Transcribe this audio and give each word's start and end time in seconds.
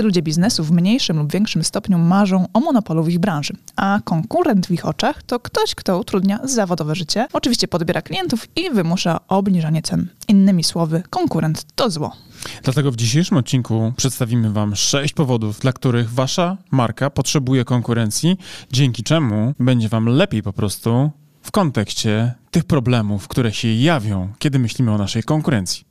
Wszyscy 0.00 0.08
ludzie 0.08 0.22
biznesu 0.22 0.64
w 0.64 0.72
mniejszym 0.72 1.18
lub 1.18 1.32
większym 1.32 1.64
stopniu 1.64 1.98
marzą 1.98 2.46
o 2.52 2.60
monopolu 2.60 3.02
w 3.04 3.08
ich 3.08 3.18
branży, 3.18 3.54
a 3.76 4.00
konkurent 4.04 4.66
w 4.66 4.70
ich 4.70 4.86
oczach 4.86 5.22
to 5.22 5.40
ktoś, 5.40 5.74
kto 5.74 5.98
utrudnia 5.98 6.40
zawodowe 6.44 6.94
życie, 6.94 7.26
oczywiście 7.32 7.68
podbiera 7.68 8.02
klientów 8.02 8.48
i 8.56 8.70
wymusza 8.70 9.20
obniżanie 9.28 9.82
cen. 9.82 10.08
Innymi 10.28 10.64
słowy, 10.64 11.02
konkurent 11.10 11.66
to 11.74 11.90
zło. 11.90 12.16
Dlatego 12.62 12.92
w 12.92 12.96
dzisiejszym 12.96 13.36
odcinku 13.36 13.92
przedstawimy 13.96 14.52
Wam 14.52 14.76
sześć 14.76 15.14
powodów, 15.14 15.60
dla 15.60 15.72
których 15.72 16.10
Wasza 16.10 16.56
marka 16.70 17.10
potrzebuje 17.10 17.64
konkurencji, 17.64 18.36
dzięki 18.72 19.02
czemu 19.02 19.54
będzie 19.58 19.88
Wam 19.88 20.06
lepiej 20.06 20.42
po 20.42 20.52
prostu 20.52 21.10
w 21.42 21.50
kontekście 21.50 22.34
tych 22.50 22.64
problemów, 22.64 23.28
które 23.28 23.52
się 23.52 23.68
jawią, 23.68 24.32
kiedy 24.38 24.58
myślimy 24.58 24.92
o 24.92 24.98
naszej 24.98 25.22
konkurencji. 25.22 25.89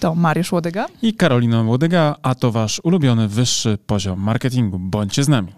To 0.00 0.14
Mariusz 0.14 0.52
Łodyga 0.52 0.86
i 1.02 1.14
Karolina 1.14 1.62
Łodyga, 1.62 2.16
a 2.22 2.34
to 2.34 2.52
Wasz 2.52 2.80
ulubiony 2.84 3.28
wyższy 3.28 3.78
poziom 3.86 4.20
marketingu. 4.20 4.78
Bądźcie 4.78 5.24
z 5.24 5.28
nami. 5.28 5.52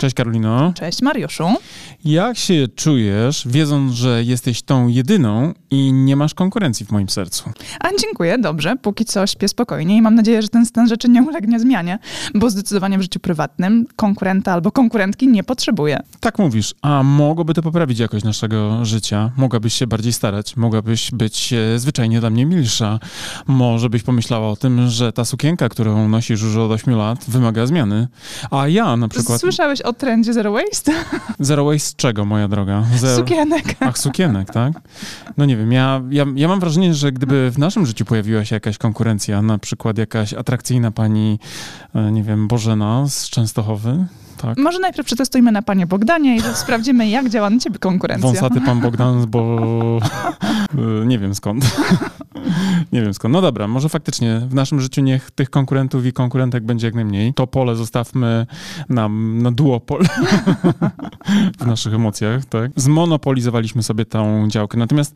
Cześć 0.00 0.14
Karolino. 0.14 0.72
Cześć 0.76 1.02
Mariuszu. 1.02 1.44
Jak 2.04 2.36
się 2.36 2.68
czujesz, 2.76 3.48
wiedząc, 3.48 3.92
że 3.92 4.24
jesteś 4.24 4.62
tą 4.62 4.88
jedyną 4.88 5.52
i 5.70 5.92
nie 5.92 6.16
masz 6.16 6.34
konkurencji 6.34 6.86
w 6.86 6.90
moim 6.90 7.08
sercu? 7.08 7.50
A 7.80 7.88
dziękuję, 8.00 8.38
dobrze. 8.38 8.76
Póki 8.82 9.04
co 9.04 9.26
śpię 9.26 9.48
spokojnie 9.48 9.96
i 9.96 10.02
mam 10.02 10.14
nadzieję, 10.14 10.42
że 10.42 10.48
ten 10.48 10.66
stan 10.66 10.88
rzeczy 10.88 11.08
nie 11.08 11.22
ulegnie 11.22 11.60
zmianie, 11.60 11.98
bo 12.34 12.50
zdecydowanie 12.50 12.98
w 12.98 13.02
życiu 13.02 13.20
prywatnym 13.20 13.86
konkurenta 13.96 14.52
albo 14.52 14.72
konkurentki 14.72 15.28
nie 15.28 15.44
potrzebuję. 15.44 16.00
Tak 16.20 16.38
mówisz, 16.38 16.74
a 16.82 17.02
mogłoby 17.02 17.54
to 17.54 17.62
poprawić 17.62 17.98
jakość 17.98 18.24
naszego 18.24 18.84
życia? 18.84 19.30
Mogłabyś 19.36 19.74
się 19.74 19.86
bardziej 19.86 20.12
starać, 20.12 20.56
mogłabyś 20.56 21.10
być 21.10 21.52
e, 21.52 21.78
zwyczajnie 21.78 22.20
dla 22.20 22.30
mnie 22.30 22.46
milsza. 22.46 22.98
Może 23.46 23.90
byś 23.90 24.02
pomyślała 24.02 24.50
o 24.50 24.56
tym, 24.56 24.88
że 24.88 25.12
ta 25.12 25.24
sukienka, 25.24 25.68
którą 25.68 26.08
nosisz 26.08 26.42
już 26.42 26.56
od 26.56 26.70
8 26.70 26.94
lat, 26.94 27.24
wymaga 27.28 27.66
zmiany. 27.66 28.08
A 28.50 28.68
ja 28.68 28.96
na 28.96 29.08
przykład... 29.08 29.40
Słyszałeś 29.40 29.82
o 29.82 29.89
o 29.90 29.92
trendzie 29.92 30.32
Zero 30.32 30.52
Waste? 30.52 30.92
Zero 31.40 31.64
Waste 31.64 31.96
czego, 31.96 32.24
moja 32.24 32.48
droga? 32.48 32.84
Zero... 32.96 33.16
Sukienek. 33.16 33.64
Ach, 33.80 33.98
sukienek, 33.98 34.50
tak? 34.50 34.72
No 35.36 35.44
nie 35.44 35.56
wiem, 35.56 35.72
ja, 35.72 36.02
ja, 36.10 36.26
ja 36.34 36.48
mam 36.48 36.60
wrażenie, 36.60 36.94
że 36.94 37.12
gdyby 37.12 37.50
w 37.50 37.58
naszym 37.58 37.86
życiu 37.86 38.04
pojawiła 38.04 38.44
się 38.44 38.56
jakaś 38.56 38.78
konkurencja, 38.78 39.42
na 39.42 39.58
przykład 39.58 39.98
jakaś 39.98 40.34
atrakcyjna 40.34 40.90
pani, 40.90 41.38
e, 41.94 42.12
nie 42.12 42.22
wiem, 42.22 42.48
Bożena 42.48 43.08
z 43.08 43.30
Częstochowy, 43.30 44.06
tak. 44.40 44.58
Może 44.58 44.78
najpierw 44.78 45.06
przetestujmy 45.06 45.52
na 45.52 45.62
panie 45.62 45.86
Bogdanie 45.86 46.36
i 46.36 46.40
sprawdzimy, 46.64 47.08
jak 47.08 47.28
działa 47.28 47.50
na 47.50 47.58
ciebie 47.58 47.78
konkurencja. 47.78 48.28
Wąsaty 48.28 48.60
pan 48.60 48.80
Bogdan, 48.80 49.26
bo 49.26 50.00
e, 51.02 51.06
nie 51.10 51.18
wiem 51.18 51.34
skąd. 51.34 51.64
nie 52.92 53.02
wiem 53.02 53.14
skąd. 53.14 53.32
No 53.32 53.40
dobra, 53.40 53.68
może 53.68 53.88
faktycznie 53.88 54.40
w 54.48 54.54
naszym 54.54 54.80
życiu 54.80 55.00
niech 55.00 55.30
tych 55.30 55.50
konkurentów 55.50 56.06
i 56.06 56.12
konkurentek 56.12 56.64
będzie 56.64 56.86
jak 56.86 56.94
najmniej. 56.94 57.34
To 57.34 57.46
pole 57.46 57.76
zostawmy 57.76 58.46
nam 58.88 59.42
na 59.42 59.50
duopol 59.52 60.04
w 61.60 61.66
naszych 61.66 61.94
emocjach, 61.94 62.44
tak? 62.44 62.70
Zmonopolizowaliśmy 62.76 63.82
sobie 63.82 64.04
tą 64.04 64.48
działkę. 64.48 64.78
Natomiast 64.78 65.14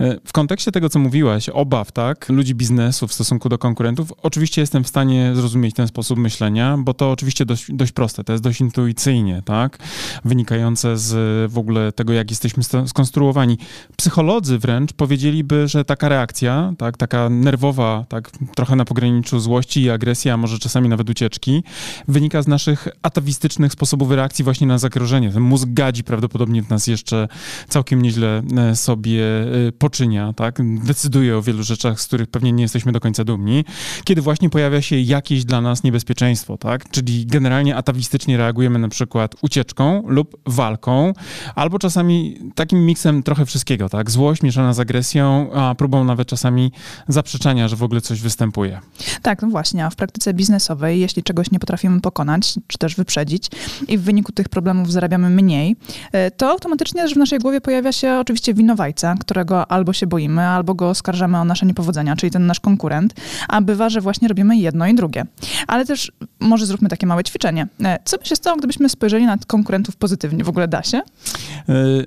e, 0.00 0.18
w 0.24 0.32
kontekście 0.32 0.72
tego, 0.72 0.88
co 0.88 0.98
mówiłaś, 0.98 1.48
obaw, 1.48 1.92
tak, 1.92 2.28
ludzi 2.28 2.54
biznesu 2.54 3.08
w 3.08 3.12
stosunku 3.12 3.48
do 3.48 3.58
konkurentów, 3.58 4.12
oczywiście 4.22 4.60
jestem 4.60 4.84
w 4.84 4.88
stanie 4.88 5.32
zrozumieć 5.34 5.74
ten 5.74 5.88
sposób 5.88 6.18
myślenia, 6.18 6.76
bo 6.78 6.94
to 6.94 7.10
oczywiście 7.10 7.46
dość, 7.46 7.66
dość 7.68 7.92
proste, 7.92 8.24
to 8.24 8.32
jest 8.32 8.44
dość 8.44 8.61
intuicyjnie, 8.62 9.42
tak, 9.44 9.78
wynikające 10.24 10.98
z 10.98 11.12
w 11.52 11.58
ogóle 11.58 11.92
tego, 11.92 12.12
jak 12.12 12.30
jesteśmy 12.30 12.62
skonstruowani. 12.86 13.58
Psycholodzy 13.96 14.58
wręcz 14.58 14.92
powiedzieliby, 14.92 15.68
że 15.68 15.84
taka 15.84 16.08
reakcja, 16.08 16.72
tak, 16.78 16.96
taka 16.96 17.28
nerwowa, 17.28 18.04
tak, 18.08 18.30
trochę 18.54 18.76
na 18.76 18.84
pograniczu 18.84 19.40
złości 19.40 19.82
i 19.82 19.90
agresji, 19.90 20.30
a 20.30 20.36
może 20.36 20.58
czasami 20.58 20.88
nawet 20.88 21.10
ucieczki, 21.10 21.62
wynika 22.08 22.42
z 22.42 22.48
naszych 22.48 22.88
atawistycznych 23.02 23.72
sposobów 23.72 24.10
reakcji 24.10 24.44
właśnie 24.44 24.66
na 24.66 24.78
zagrożenie. 24.78 25.30
Ten 25.30 25.42
mózg 25.42 25.68
gadzi 25.68 26.04
prawdopodobnie 26.04 26.62
w 26.62 26.70
nas 26.70 26.86
jeszcze 26.86 27.28
całkiem 27.68 28.02
nieźle 28.02 28.42
e, 28.56 28.76
sobie 28.76 29.22
e, 29.68 29.72
poczynia, 29.72 30.32
tak, 30.32 30.58
decyduje 30.84 31.36
o 31.36 31.42
wielu 31.42 31.62
rzeczach, 31.62 32.00
z 32.00 32.06
których 32.06 32.28
pewnie 32.28 32.52
nie 32.52 32.62
jesteśmy 32.62 32.92
do 32.92 33.00
końca 33.00 33.24
dumni, 33.24 33.64
kiedy 34.04 34.22
właśnie 34.22 34.50
pojawia 34.50 34.82
się 34.82 35.00
jakieś 35.00 35.44
dla 35.44 35.60
nas 35.60 35.82
niebezpieczeństwo, 35.82 36.58
tak, 36.58 36.90
czyli 36.90 37.26
generalnie 37.26 37.76
atawistycznie 37.76 38.36
reagujemy 38.36 38.51
na 38.58 38.88
przykład 38.88 39.34
ucieczką 39.42 40.02
lub 40.06 40.36
walką, 40.46 41.12
albo 41.54 41.78
czasami 41.78 42.38
takim 42.54 42.86
miksem 42.86 43.22
trochę 43.22 43.46
wszystkiego, 43.46 43.88
tak? 43.88 44.10
Złość 44.10 44.42
mieszana 44.42 44.72
z 44.72 44.80
agresją, 44.80 45.52
a 45.52 45.74
próbą 45.74 46.04
nawet 46.04 46.28
czasami 46.28 46.72
zaprzeczenia, 47.08 47.68
że 47.68 47.76
w 47.76 47.82
ogóle 47.82 48.00
coś 48.00 48.20
występuje. 48.20 48.80
Tak, 49.22 49.42
no 49.42 49.48
właśnie, 49.48 49.86
a 49.86 49.90
w 49.90 49.96
praktyce 49.96 50.34
biznesowej, 50.34 51.00
jeśli 51.00 51.22
czegoś 51.22 51.50
nie 51.50 51.58
potrafimy 51.58 52.00
pokonać, 52.00 52.54
czy 52.66 52.78
też 52.78 52.94
wyprzedzić 52.94 53.50
i 53.88 53.98
w 53.98 54.02
wyniku 54.02 54.32
tych 54.32 54.48
problemów 54.48 54.92
zarabiamy 54.92 55.30
mniej, 55.30 55.76
e, 56.12 56.30
to 56.30 56.50
automatycznie 56.50 57.02
też 57.02 57.14
w 57.14 57.16
naszej 57.16 57.38
głowie 57.38 57.60
pojawia 57.60 57.92
się 57.92 58.18
oczywiście 58.20 58.54
winowajca, 58.54 59.14
którego 59.20 59.70
albo 59.70 59.92
się 59.92 60.06
boimy, 60.06 60.42
albo 60.42 60.74
go 60.74 60.88
oskarżamy 60.88 61.38
o 61.38 61.44
nasze 61.44 61.66
niepowodzenia, 61.66 62.16
czyli 62.16 62.32
ten 62.32 62.46
nasz 62.46 62.60
konkurent, 62.60 63.14
a 63.48 63.60
bywa, 63.60 63.88
że 63.88 64.00
właśnie 64.00 64.28
robimy 64.28 64.56
jedno 64.56 64.86
i 64.86 64.94
drugie. 64.94 65.24
Ale 65.66 65.86
też 65.86 66.12
może 66.40 66.66
zróbmy 66.66 66.88
takie 66.88 67.06
małe 67.06 67.24
ćwiczenie. 67.24 67.66
E, 67.84 67.98
co 68.04 68.18
by 68.18 68.26
się 68.26 68.36
stało, 68.42 68.56
gdybyśmy 68.56 68.88
spojrzeli 68.88 69.26
na 69.26 69.38
konkurentów 69.46 69.96
pozytywnie? 69.96 70.44
W 70.44 70.48
ogóle 70.48 70.68
da 70.68 70.82
się? 70.82 70.98
E, 70.98 71.04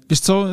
wiesz 0.10 0.20
co, 0.20 0.46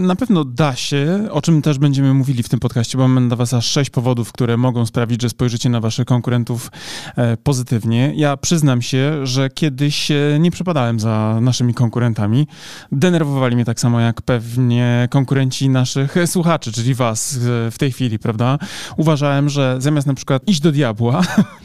na 0.00 0.16
pewno 0.16 0.44
da 0.44 0.76
się, 0.76 1.28
o 1.30 1.42
czym 1.42 1.62
też 1.62 1.78
będziemy 1.78 2.14
mówili 2.14 2.42
w 2.42 2.48
tym 2.48 2.60
podcaście, 2.60 2.98
bo 2.98 3.08
mamy 3.08 3.28
dla 3.28 3.36
was 3.36 3.54
aż 3.54 3.66
sześć 3.66 3.90
powodów, 3.90 4.32
które 4.32 4.56
mogą 4.56 4.86
sprawić, 4.86 5.22
że 5.22 5.28
spojrzycie 5.28 5.68
na 5.68 5.80
waszych 5.80 6.06
konkurentów 6.06 6.70
e, 7.16 7.36
pozytywnie. 7.36 8.12
Ja 8.16 8.36
przyznam 8.36 8.82
się, 8.82 9.26
że 9.26 9.50
kiedyś 9.50 10.10
e, 10.10 10.16
nie 10.40 10.50
przepadałem 10.50 11.00
za 11.00 11.38
naszymi 11.40 11.74
konkurentami. 11.74 12.46
Denerwowali 12.92 13.56
mnie 13.56 13.64
tak 13.64 13.80
samo 13.80 14.00
jak 14.00 14.22
pewnie 14.22 15.08
konkurenci 15.10 15.68
naszych 15.68 16.14
słuchaczy, 16.26 16.72
czyli 16.72 16.94
was 16.94 17.36
e, 17.36 17.70
w 17.70 17.78
tej 17.78 17.92
chwili, 17.92 18.18
prawda? 18.18 18.58
Uważałem, 18.96 19.48
że 19.48 19.76
zamiast 19.78 20.06
na 20.06 20.14
przykład 20.14 20.48
iść 20.48 20.60
do 20.60 20.72
diabła, 20.72 21.22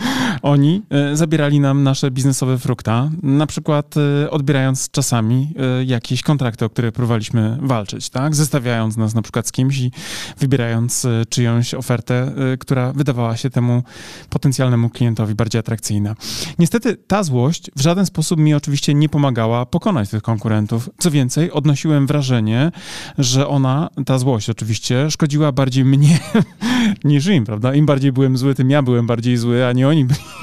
oni 0.45 0.81
zabierali 1.13 1.59
nam 1.59 1.83
nasze 1.83 2.11
biznesowe 2.11 2.57
frukta, 2.57 3.09
na 3.23 3.47
przykład 3.47 3.95
odbierając 4.29 4.91
czasami 4.91 5.53
jakieś 5.85 6.21
kontrakty, 6.21 6.65
o 6.65 6.69
które 6.69 6.91
próbowaliśmy 6.91 7.57
walczyć, 7.61 8.09
tak? 8.09 8.35
Zestawiając 8.35 8.97
nas 8.97 9.15
na 9.15 9.21
przykład 9.21 9.47
z 9.47 9.51
kimś 9.51 9.77
i 9.77 9.91
wybierając 10.39 11.05
e, 11.05 11.25
czyjąś 11.29 11.73
ofertę, 11.73 12.31
e, 12.53 12.57
która 12.57 12.93
wydawała 12.93 13.37
się 13.37 13.49
temu 13.49 13.83
potencjalnemu 14.29 14.89
klientowi 14.89 15.35
bardziej 15.35 15.59
atrakcyjna. 15.59 16.15
Niestety 16.59 16.97
ta 17.07 17.23
złość 17.23 17.71
w 17.75 17.81
żaden 17.81 18.05
sposób 18.05 18.39
mi 18.39 18.53
oczywiście 18.53 18.93
nie 18.93 19.09
pomagała 19.09 19.65
pokonać 19.65 20.09
tych 20.09 20.21
konkurentów. 20.21 20.89
Co 20.97 21.11
więcej, 21.11 21.51
odnosiłem 21.51 22.07
wrażenie, 22.07 22.71
że 23.17 23.47
ona, 23.47 23.89
ta 24.05 24.17
złość 24.17 24.49
oczywiście, 24.49 25.11
szkodziła 25.11 25.51
bardziej 25.51 25.85
mnie 25.85 26.19
niż 27.03 27.27
im, 27.27 27.45
prawda? 27.45 27.73
Im 27.73 27.85
bardziej 27.85 28.11
byłem 28.11 28.37
zły, 28.37 28.55
tym 28.55 28.69
ja 28.69 28.81
byłem 28.81 29.07
bardziej 29.07 29.37
zły, 29.37 29.65
a 29.65 29.71
nie 29.71 29.87
oni 29.87 30.05
byli 30.05 30.34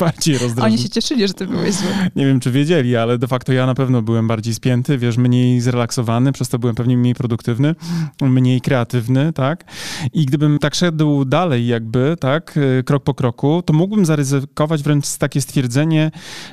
bardziej 0.00 0.38
rozdrażnieni. 0.38 0.74
Oni 0.74 0.82
się 0.82 0.88
cieszyli, 0.88 1.28
że 1.28 1.34
ty 1.34 1.46
byłeś 1.46 1.74
zły. 1.74 1.88
Nie 2.16 2.26
wiem, 2.26 2.40
czy 2.40 2.50
wiedzieli, 2.50 2.96
ale 2.96 3.18
de 3.18 3.26
facto 3.26 3.52
ja 3.52 3.66
na 3.66 3.74
pewno 3.74 4.02
byłem 4.02 4.28
bardziej 4.28 4.54
spięty, 4.54 4.98
wiesz, 4.98 5.16
mniej 5.16 5.60
zrelaksowany, 5.60 6.32
przez 6.32 6.48
to 6.48 6.58
byłem 6.58 6.74
pewnie 6.74 6.96
mniej 6.96 7.14
produktywny 7.14 7.36
produktywny, 7.36 7.74
mniej 8.22 8.60
kreatywny, 8.60 9.32
tak? 9.32 9.64
I 10.12 10.26
gdybym 10.26 10.58
tak 10.58 10.74
szedł 10.74 11.24
dalej 11.24 11.66
jakby, 11.66 12.16
tak, 12.20 12.56
y, 12.56 12.82
krok 12.84 13.04
po 13.04 13.14
kroku, 13.14 13.62
to 13.62 13.72
mógłbym 13.72 14.06
zaryzykować 14.06 14.82
wręcz 14.82 15.16
takie 15.16 15.40
stwierdzenie, 15.40 16.10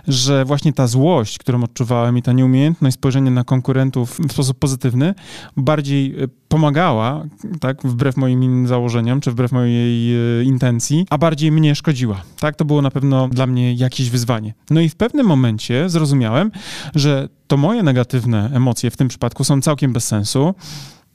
że 0.07 0.45
właśnie 0.45 0.73
ta 0.73 0.87
złość, 0.87 1.37
którą 1.37 1.63
odczuwałem 1.63 2.17
i 2.17 2.21
ta 2.21 2.31
nieumiejętność 2.31 2.93
spojrzenia 2.93 3.31
na 3.31 3.43
konkurentów 3.43 4.19
w 4.29 4.31
sposób 4.31 4.59
pozytywny, 4.59 5.13
bardziej 5.57 6.23
y, 6.23 6.29
pomagała, 6.47 7.23
tak, 7.59 7.83
wbrew 7.83 8.17
moim 8.17 8.67
założeniom, 8.67 9.21
czy 9.21 9.31
wbrew 9.31 9.51
mojej 9.51 10.15
y, 10.41 10.43
intencji, 10.43 11.05
a 11.09 11.17
bardziej 11.17 11.51
mnie 11.51 11.75
szkodziła, 11.75 12.21
tak? 12.39 12.55
To 12.55 12.65
było 12.65 12.81
na 12.81 12.91
pewno 12.91 13.27
dla 13.33 13.47
mnie 13.47 13.73
jakieś 13.73 14.09
wyzwanie. 14.09 14.53
No 14.69 14.81
i 14.81 14.89
w 14.89 14.95
pewnym 14.95 15.25
momencie 15.25 15.89
zrozumiałem, 15.89 16.51
że 16.95 17.29
to 17.47 17.57
moje 17.57 17.83
negatywne 17.83 18.49
emocje 18.53 18.91
w 18.91 18.97
tym 18.97 19.07
przypadku 19.07 19.43
są 19.43 19.61
całkiem 19.61 19.93
bez 19.93 20.07
sensu. 20.07 20.55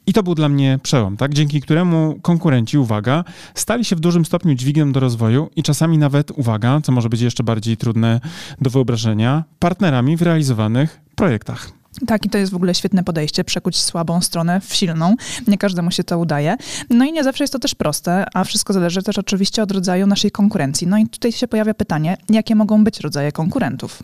I 0.06 0.12
to 0.12 0.22
był 0.22 0.34
dla 0.34 0.48
mnie 0.48 0.78
przełom, 0.82 1.16
tak? 1.16 1.34
dzięki 1.34 1.60
któremu 1.60 2.18
konkurenci, 2.22 2.78
uwaga, 2.78 3.24
stali 3.54 3.84
się 3.84 3.96
w 3.96 4.00
dużym 4.00 4.24
stopniu 4.24 4.54
dźwigiem 4.54 4.92
do 4.92 5.00
rozwoju 5.00 5.50
i 5.56 5.62
czasami 5.62 5.98
nawet, 5.98 6.30
uwaga, 6.30 6.80
co 6.80 6.92
może 6.92 7.08
być 7.08 7.20
jeszcze 7.20 7.44
bardziej 7.44 7.76
trudne 7.76 8.20
do 8.60 8.70
wyobrażenia, 8.70 9.44
partnerami 9.58 10.16
w 10.16 10.22
realizowanych 10.22 11.00
projektach. 11.16 11.77
Tak, 12.06 12.26
i 12.26 12.30
to 12.30 12.38
jest 12.38 12.52
w 12.52 12.56
ogóle 12.56 12.74
świetne 12.74 13.04
podejście, 13.04 13.44
przekuć 13.44 13.76
słabą 13.76 14.20
stronę 14.20 14.60
w 14.60 14.74
silną. 14.74 15.14
Nie 15.46 15.58
każdemu 15.58 15.90
się 15.90 16.04
to 16.04 16.18
udaje. 16.18 16.56
No 16.90 17.04
i 17.04 17.12
nie 17.12 17.24
zawsze 17.24 17.44
jest 17.44 17.52
to 17.52 17.58
też 17.58 17.74
proste, 17.74 18.26
a 18.34 18.44
wszystko 18.44 18.72
zależy 18.72 19.02
też 19.02 19.18
oczywiście 19.18 19.62
od 19.62 19.72
rodzaju 19.72 20.06
naszej 20.06 20.30
konkurencji. 20.30 20.86
No 20.86 20.98
i 20.98 21.06
tutaj 21.06 21.32
się 21.32 21.48
pojawia 21.48 21.74
pytanie, 21.74 22.16
jakie 22.30 22.54
mogą 22.54 22.84
być 22.84 23.00
rodzaje 23.00 23.32
konkurentów? 23.32 24.02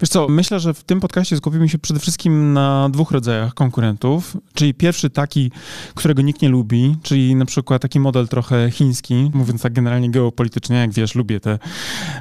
Wiesz 0.00 0.08
co, 0.08 0.28
myślę, 0.28 0.60
że 0.60 0.74
w 0.74 0.84
tym 0.84 1.00
podcaście 1.00 1.36
skupimy 1.36 1.68
się 1.68 1.78
przede 1.78 2.00
wszystkim 2.00 2.52
na 2.52 2.88
dwóch 2.88 3.10
rodzajach 3.10 3.54
konkurentów, 3.54 4.36
czyli 4.54 4.74
pierwszy 4.74 5.10
taki, 5.10 5.50
którego 5.94 6.22
nikt 6.22 6.42
nie 6.42 6.48
lubi, 6.48 6.96
czyli 7.02 7.34
na 7.34 7.44
przykład 7.44 7.82
taki 7.82 8.00
model 8.00 8.28
trochę 8.28 8.70
chiński, 8.70 9.30
mówiąc 9.34 9.62
tak 9.62 9.72
generalnie 9.72 10.10
geopolitycznie, 10.10 10.76
jak 10.76 10.92
wiesz, 10.92 11.14
lubię 11.14 11.40
te 11.40 11.58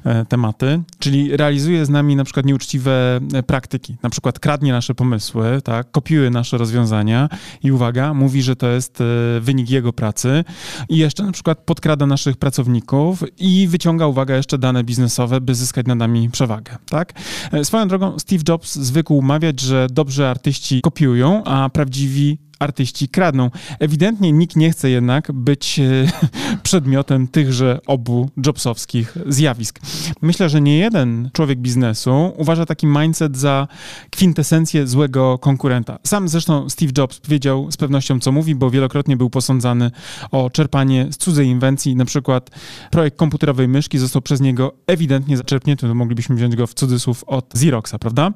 e, 0.06 0.26
tematy, 0.26 0.82
czyli 1.00 1.38
realizuje 1.38 1.86
z 1.86 1.90
nami 1.90 2.16
na 2.16 2.24
przykład 2.24 2.46
nieuczciwe 2.46 3.20
e, 3.34 3.44
praktyki, 3.44 3.98
na 4.04 4.10
przykład 4.10 4.40
kradnie 4.40 4.72
nasze 4.72 4.96
pomysły, 5.00 5.62
tak, 5.64 5.92
kopiuje 5.92 6.30
nasze 6.30 6.58
rozwiązania 6.58 7.30
i 7.64 7.72
uwaga, 7.72 8.14
mówi, 8.14 8.42
że 8.42 8.56
to 8.56 8.68
jest 8.68 9.02
e, 9.02 9.06
wynik 9.40 9.70
jego 9.70 9.94
pracy 9.94 10.44
i 10.90 10.98
jeszcze 10.98 11.24
na 11.24 11.32
przykład 11.32 11.60
podkrada 11.66 12.06
naszych 12.06 12.38
pracowników 12.38 13.24
i 13.38 13.68
wyciąga, 13.68 14.08
uwaga, 14.08 14.36
jeszcze 14.36 14.58
dane 14.58 14.84
biznesowe, 14.84 15.42
by 15.42 15.56
zyskać 15.56 15.86
nad 15.86 15.98
nami 15.98 16.30
przewagę, 16.30 16.78
tak? 16.90 17.14
E, 17.52 17.66
swoją 17.66 17.88
drogą 17.88 18.20
Steve 18.20 18.44
Jobs 18.48 18.76
zwykł 18.76 19.22
mawiać, 19.22 19.60
że 19.60 19.88
dobrzy 19.92 20.28
artyści 20.28 20.82
kopiują, 20.82 21.44
a 21.44 21.70
prawdziwi 21.70 22.49
artyści 22.60 23.10
kradną. 23.10 23.52
Ewidentnie 23.80 24.32
nikt 24.32 24.56
nie 24.56 24.72
chce 24.72 24.90
jednak 24.90 25.32
być 25.32 25.80
e, 25.80 25.84
przedmiotem 26.64 27.28
tychże 27.28 27.80
obu 27.88 28.30
jobsowskich 28.46 29.18
zjawisk. 29.28 29.80
Myślę, 30.22 30.50
że 30.50 30.62
nie 30.62 30.78
jeden 30.78 31.30
człowiek 31.34 31.60
biznesu 31.60 32.34
uważa 32.38 32.66
taki 32.66 32.88
mindset 32.88 33.38
za 33.38 33.68
kwintesencję 34.10 34.88
złego 34.88 35.38
konkurenta. 35.38 36.00
Sam 36.08 36.30
zresztą 36.30 36.70
Steve 36.70 36.92
Jobs 36.98 37.22
wiedział 37.28 37.72
z 37.72 37.78
pewnością, 37.78 38.20
co 38.20 38.32
mówi, 38.32 38.56
bo 38.56 38.70
wielokrotnie 38.70 39.18
był 39.18 39.30
posądzany 39.30 39.92
o 40.32 40.50
czerpanie 40.50 41.08
z 41.12 41.18
cudzej 41.18 41.48
inwencji. 41.48 41.96
Na 41.96 42.06
przykład 42.06 42.50
projekt 42.92 43.18
komputerowej 43.18 43.68
myszki 43.68 43.98
został 43.98 44.22
przez 44.22 44.42
niego 44.42 44.74
ewidentnie 44.88 45.38
zaczerpnięty, 45.38 45.88
to 45.88 45.96
moglibyśmy 45.96 46.36
wziąć 46.36 46.56
go 46.56 46.68
w 46.68 46.74
cudzysłów 46.74 47.24
od 47.24 47.56
Xeroxa, 47.56 48.00
prawda? 48.00 48.32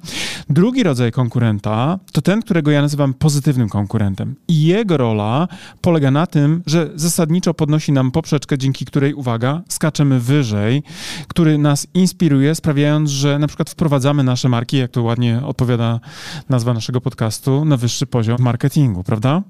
Drugi 0.50 0.84
rodzaj 0.84 1.12
konkurenta 1.12 2.00
to 2.12 2.22
ten, 2.22 2.42
którego 2.42 2.72
ja 2.72 2.81
nazywam 2.81 3.14
pozytywnym 3.14 3.70
konkurentem. 3.70 4.12
I 4.48 4.63
jego 4.63 4.98
rola 4.98 5.48
polega 5.81 6.12
na 6.12 6.27
tym, 6.27 6.63
że 6.65 6.89
zasadniczo 6.95 7.54
podnosi 7.54 7.92
nam 7.92 8.12
poprzeczkę, 8.12 8.57
dzięki 8.57 8.86
której, 8.86 9.13
uwaga, 9.13 9.62
skaczemy 9.69 10.19
wyżej, 10.19 10.83
który 11.27 11.57
nas 11.57 11.88
inspiruje, 11.94 12.56
sprawiając, 12.56 13.10
że 13.10 13.39
na 13.39 13.48
przykład 13.48 13.69
wprowadzamy 13.69 14.24
nasze 14.24 14.50
marki, 14.50 14.77
jak 14.77 14.92
to 14.92 15.04
ładnie 15.04 15.42
odpowiada 15.45 16.00
nazwa 16.50 16.74
naszego 16.74 17.01
podcastu, 17.01 17.65
na 17.65 17.77
wyższy 17.77 18.06
poziom 18.06 18.38
marketingu, 18.39 19.04
prawda? 19.04 19.42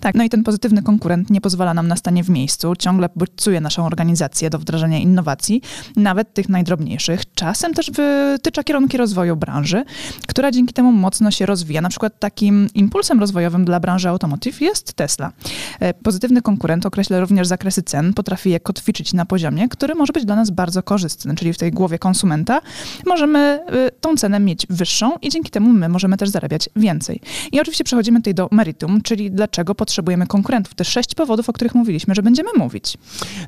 Tak, 0.00 0.14
no 0.14 0.24
i 0.24 0.28
ten 0.30 0.42
pozytywny 0.42 0.82
konkurent 0.82 1.30
nie 1.30 1.40
pozwala 1.40 1.74
nam 1.74 1.88
na 1.88 1.96
stanie 1.96 2.24
w 2.24 2.30
miejscu, 2.30 2.76
ciągle 2.76 3.08
bodźcuje 3.16 3.60
naszą 3.60 3.86
organizację 3.86 4.50
do 4.50 4.58
wdrażania 4.58 4.98
innowacji, 4.98 5.62
nawet 5.96 6.34
tych 6.34 6.48
najdrobniejszych. 6.48 7.34
Czasem 7.34 7.74
też 7.74 7.90
wytycza 7.90 8.64
kierunki 8.64 8.96
rozwoju 8.96 9.36
branży, 9.36 9.84
która 10.28 10.50
dzięki 10.50 10.74
temu 10.74 10.92
mocno 10.92 11.30
się 11.30 11.46
rozwija. 11.46 11.80
Na 11.80 11.88
przykład 11.88 12.18
takim 12.18 12.68
impulsem 12.74 13.20
rozwojowym 13.20 13.64
dla 13.64 13.80
branży 13.80 14.08
automotive 14.08 14.60
jest 14.60 14.92
Tesla. 14.92 15.32
E, 15.80 15.94
pozytywny 15.94 16.42
konkurent 16.42 16.86
określa 16.86 17.20
również 17.20 17.46
zakresy 17.46 17.82
cen, 17.82 18.14
potrafi 18.14 18.50
je 18.50 18.60
kotwiczyć 18.60 19.12
na 19.12 19.26
poziomie, 19.26 19.68
który 19.68 19.94
może 19.94 20.12
być 20.12 20.24
dla 20.24 20.36
nas 20.36 20.50
bardzo 20.50 20.82
korzystny, 20.82 21.34
czyli 21.34 21.52
w 21.52 21.58
tej 21.58 21.72
głowie 21.72 21.98
konsumenta 21.98 22.60
możemy 23.06 23.38
e, 23.38 23.90
tą 24.00 24.16
cenę 24.16 24.40
mieć 24.40 24.66
wyższą 24.70 25.12
i 25.22 25.28
dzięki 25.28 25.50
temu 25.50 25.72
my 25.72 25.88
możemy 25.88 26.16
też 26.16 26.28
zarabiać 26.28 26.68
więcej. 26.76 27.20
I 27.52 27.60
oczywiście 27.60 27.84
przechodzimy 27.84 28.18
tutaj 28.18 28.34
do 28.34 28.48
meritum, 28.52 29.02
czyli 29.02 29.30
dlaczego 29.30 29.63
potrzebujemy 29.64 30.26
konkurentów. 30.26 30.74
Te 30.74 30.84
sześć 30.84 31.14
powodów, 31.14 31.48
o 31.48 31.52
których 31.52 31.74
mówiliśmy, 31.74 32.14
że 32.14 32.22
będziemy 32.22 32.50
mówić. 32.58 32.96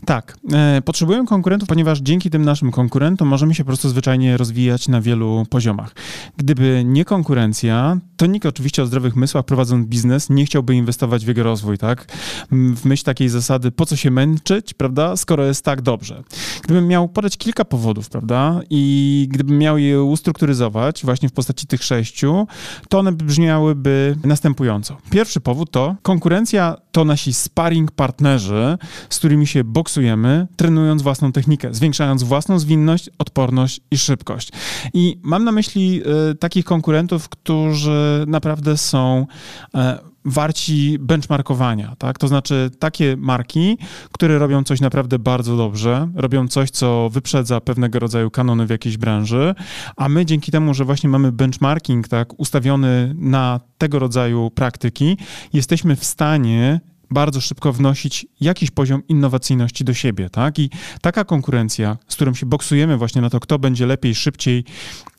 Tak, 0.05 0.37
e, 0.53 0.83
potrzebujemy 0.85 1.27
konkurentów, 1.27 1.69
ponieważ 1.69 2.01
dzięki 2.01 2.31
tym 2.31 2.45
naszym 2.45 2.71
konkurentom 2.71 3.29
możemy 3.29 3.55
się 3.55 3.65
po 3.65 3.69
prostu 3.69 3.89
zwyczajnie 3.89 4.37
rozwijać 4.37 4.89
na 4.89 5.01
wielu 5.01 5.47
poziomach. 5.51 5.95
Gdyby 6.37 6.83
nie 6.85 7.05
konkurencja, 7.05 7.99
to 8.17 8.27
nikt 8.27 8.47
oczywiście 8.47 8.83
o 8.83 8.87
zdrowych 8.87 9.17
mysłach 9.17 9.45
prowadząc 9.45 9.87
biznes 9.87 10.31
nie 10.31 10.47
chciałby 10.47 10.75
inwestować 10.75 11.25
w 11.25 11.29
jego 11.29 11.43
rozwój, 11.43 11.79
tak? 11.79 12.07
W 12.51 12.85
myśl 12.85 13.05
takiej 13.05 13.29
zasady, 13.29 13.71
po 13.71 13.87
co 13.87 13.97
się 13.97 14.11
męczyć, 14.11 14.75
prawda, 14.75 15.17
skoro 15.17 15.45
jest 15.47 15.65
tak 15.65 15.83
dobrze. 15.83 16.23
Gdybym 16.63 16.89
miał 16.89 17.09
podać 17.09 17.37
kilka 17.37 17.65
powodów, 17.65 18.09
prawda, 18.09 18.61
i 18.71 19.27
gdybym 19.31 19.59
miał 19.59 19.79
je 19.79 20.03
ustrukturyzować 20.03 21.05
właśnie 21.05 21.29
w 21.29 21.33
postaci 21.33 21.67
tych 21.67 21.85
sześciu, 21.85 22.47
to 22.89 22.99
one 22.99 23.13
brzmiałyby 23.13 24.17
następująco. 24.25 24.97
Pierwszy 25.11 25.41
powód 25.41 25.71
to 25.71 25.97
konkurencja 26.07 26.77
to 26.93 27.05
nasi 27.05 27.35
sparring 27.35 27.91
partnerzy, 27.91 28.79
z 29.11 29.19
którymi 29.19 29.47
się 29.47 29.65
boksujemy, 29.65 30.47
trenując 30.57 31.03
własną 31.03 31.33
technikę, 31.33 31.75
zwiększając 31.75 32.23
własną 32.23 32.59
zwinność, 32.59 33.11
odporność 33.19 33.81
i 33.91 33.99
szybkość. 33.99 34.53
I 34.95 35.19
mam 35.23 35.45
na 35.45 35.53
myśli 35.53 36.03
y, 36.31 36.35
takich 36.35 36.65
konkurentów, 36.65 37.29
którzy 37.29 38.25
naprawdę 38.27 38.77
są 38.77 39.27
y, 39.67 39.79
warci 40.27 40.99
benchmarkowania, 41.01 41.97
tak? 41.99 42.19
To 42.19 42.29
znaczy 42.29 42.71
takie 42.79 43.17
marki, 43.17 43.79
które 44.13 44.39
robią 44.39 44.65
coś 44.65 44.81
naprawdę 44.81 45.19
bardzo 45.19 45.57
dobrze, 45.57 46.09
robią 46.15 46.49
coś, 46.49 46.71
co 46.71 47.11
wyprzedza 47.11 47.61
pewnego 47.61 47.99
rodzaju 47.99 48.31
kanony 48.31 48.67
w 48.67 48.71
jakiejś 48.71 48.97
branży, 48.97 49.55
a 49.97 50.09
my 50.09 50.27
dzięki 50.27 50.53
temu, 50.53 50.75
że 50.75 50.85
właśnie 50.85 51.11
mamy 51.11 51.33
benchmarking, 51.33 52.09
tak, 52.09 52.41
ustawiony 52.41 53.15
na 53.19 53.61
tego 53.79 53.99
rodzaju 53.99 54.51
praktyki, 54.51 55.17
jesteśmy 55.53 55.97
w 55.97 56.05
stanie 56.05 56.81
bardzo 57.11 57.41
szybko 57.41 57.73
wnosić 57.73 58.27
jakiś 58.41 58.71
poziom 58.71 59.03
innowacyjności 59.09 59.85
do 59.85 59.95
siebie, 59.95 60.31
tak? 60.31 60.59
I 60.59 60.71
taka 61.01 61.25
konkurencja, 61.25 61.97
z 62.09 62.17
którą 62.17 62.35
się 62.35 62.47
boksujemy 62.47 62.97
właśnie 62.97 63.23
na 63.23 63.31
to, 63.31 63.41
kto 63.41 63.59
będzie 63.59 63.87
lepiej, 63.87 64.15
szybciej 64.15 64.65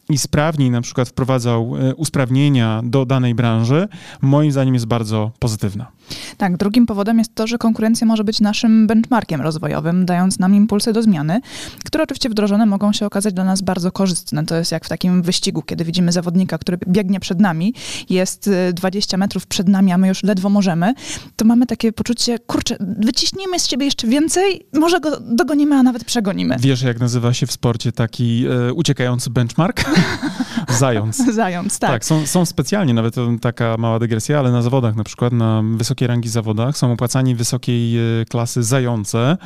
i 0.10 0.18
sprawniej 0.18 0.72
na 0.72 0.82
przykład 0.82 1.10
wprowadzał 1.10 1.74
e, 1.78 1.96
usprawnienia 1.96 2.82
do 2.84 3.06
danej 3.06 3.36
branży, 3.36 3.88
moim 4.22 4.52
zdaniem 4.52 4.74
jest 4.74 4.86
bardzo 4.86 5.32
pozytywna. 5.40 5.97
Tak, 6.38 6.58
drugim 6.58 6.86
powodem 6.86 7.20
jest 7.20 7.36
to, 7.36 7.48
że 7.48 7.58
konkurencja 7.58 8.08
może 8.08 8.24
być 8.24 8.40
naszym 8.40 8.88
benchmarkiem 8.88 9.42
rozwojowym, 9.42 10.06
dając 10.06 10.40
nam 10.40 10.56
impulsy 10.56 10.94
do 10.94 11.04
zmiany, 11.04 11.42
które 11.86 12.04
oczywiście 12.04 12.30
wdrożone 12.30 12.66
mogą 12.66 12.94
się 12.94 13.06
okazać 13.06 13.34
dla 13.34 13.44
nas 13.44 13.62
bardzo 13.62 13.92
korzystne. 13.92 14.46
To 14.46 14.56
jest 14.56 14.72
jak 14.72 14.86
w 14.86 14.90
takim 14.90 15.22
wyścigu, 15.22 15.62
kiedy 15.62 15.86
widzimy 15.86 16.12
zawodnika, 16.12 16.58
który 16.58 16.78
biegnie 16.88 17.20
przed 17.20 17.40
nami, 17.40 17.74
jest 18.10 18.50
20 18.74 19.18
e, 19.18 19.20
metrów 19.20 19.48
przed 19.48 19.68
nami, 19.68 19.92
a 19.92 19.98
my 19.98 20.08
już 20.08 20.24
ledwo 20.24 20.50
możemy, 20.50 20.94
to 21.36 21.46
mamy 21.46 21.66
takie 21.66 21.92
poczucie, 21.92 22.40
kurczę, 22.40 22.78
wyciśnijmy 22.80 23.60
z 23.60 23.68
siebie 23.68 23.86
jeszcze 23.86 24.08
więcej, 24.08 24.66
może 24.74 25.00
go 25.00 25.20
dogonimy, 25.20 25.76
a 25.76 25.84
nawet 25.84 26.04
przegonimy. 26.04 26.56
Wiesz, 26.60 26.82
jak 26.82 27.00
nazywa 27.00 27.34
się 27.34 27.48
w 27.48 27.52
sporcie 27.52 27.92
taki 27.92 28.46
e, 28.48 28.74
uciekający 28.74 29.30
benchmark? 29.30 29.84
Zając. 30.80 31.34
Zając, 31.34 31.80
tak. 31.80 31.92
Tak, 31.92 32.06
są, 32.06 32.26
są 32.26 32.46
specjalnie, 32.46 32.94
nawet 32.94 33.16
taka 33.42 33.78
mała 33.78 34.00
dygresja, 34.00 34.40
ale 34.40 34.52
na 34.52 34.62
zawodach, 34.62 34.96
na 34.96 35.04
przykład 35.04 35.34
na 35.34 35.64
wysokiej 35.98 36.08
rangi 36.08 36.30
zawodach 36.30 36.78
są 36.78 36.92
opłacani 36.92 37.36
wysokiej 37.36 37.98
e, 38.22 38.26
klasy 38.26 38.64
zające, 38.64 39.38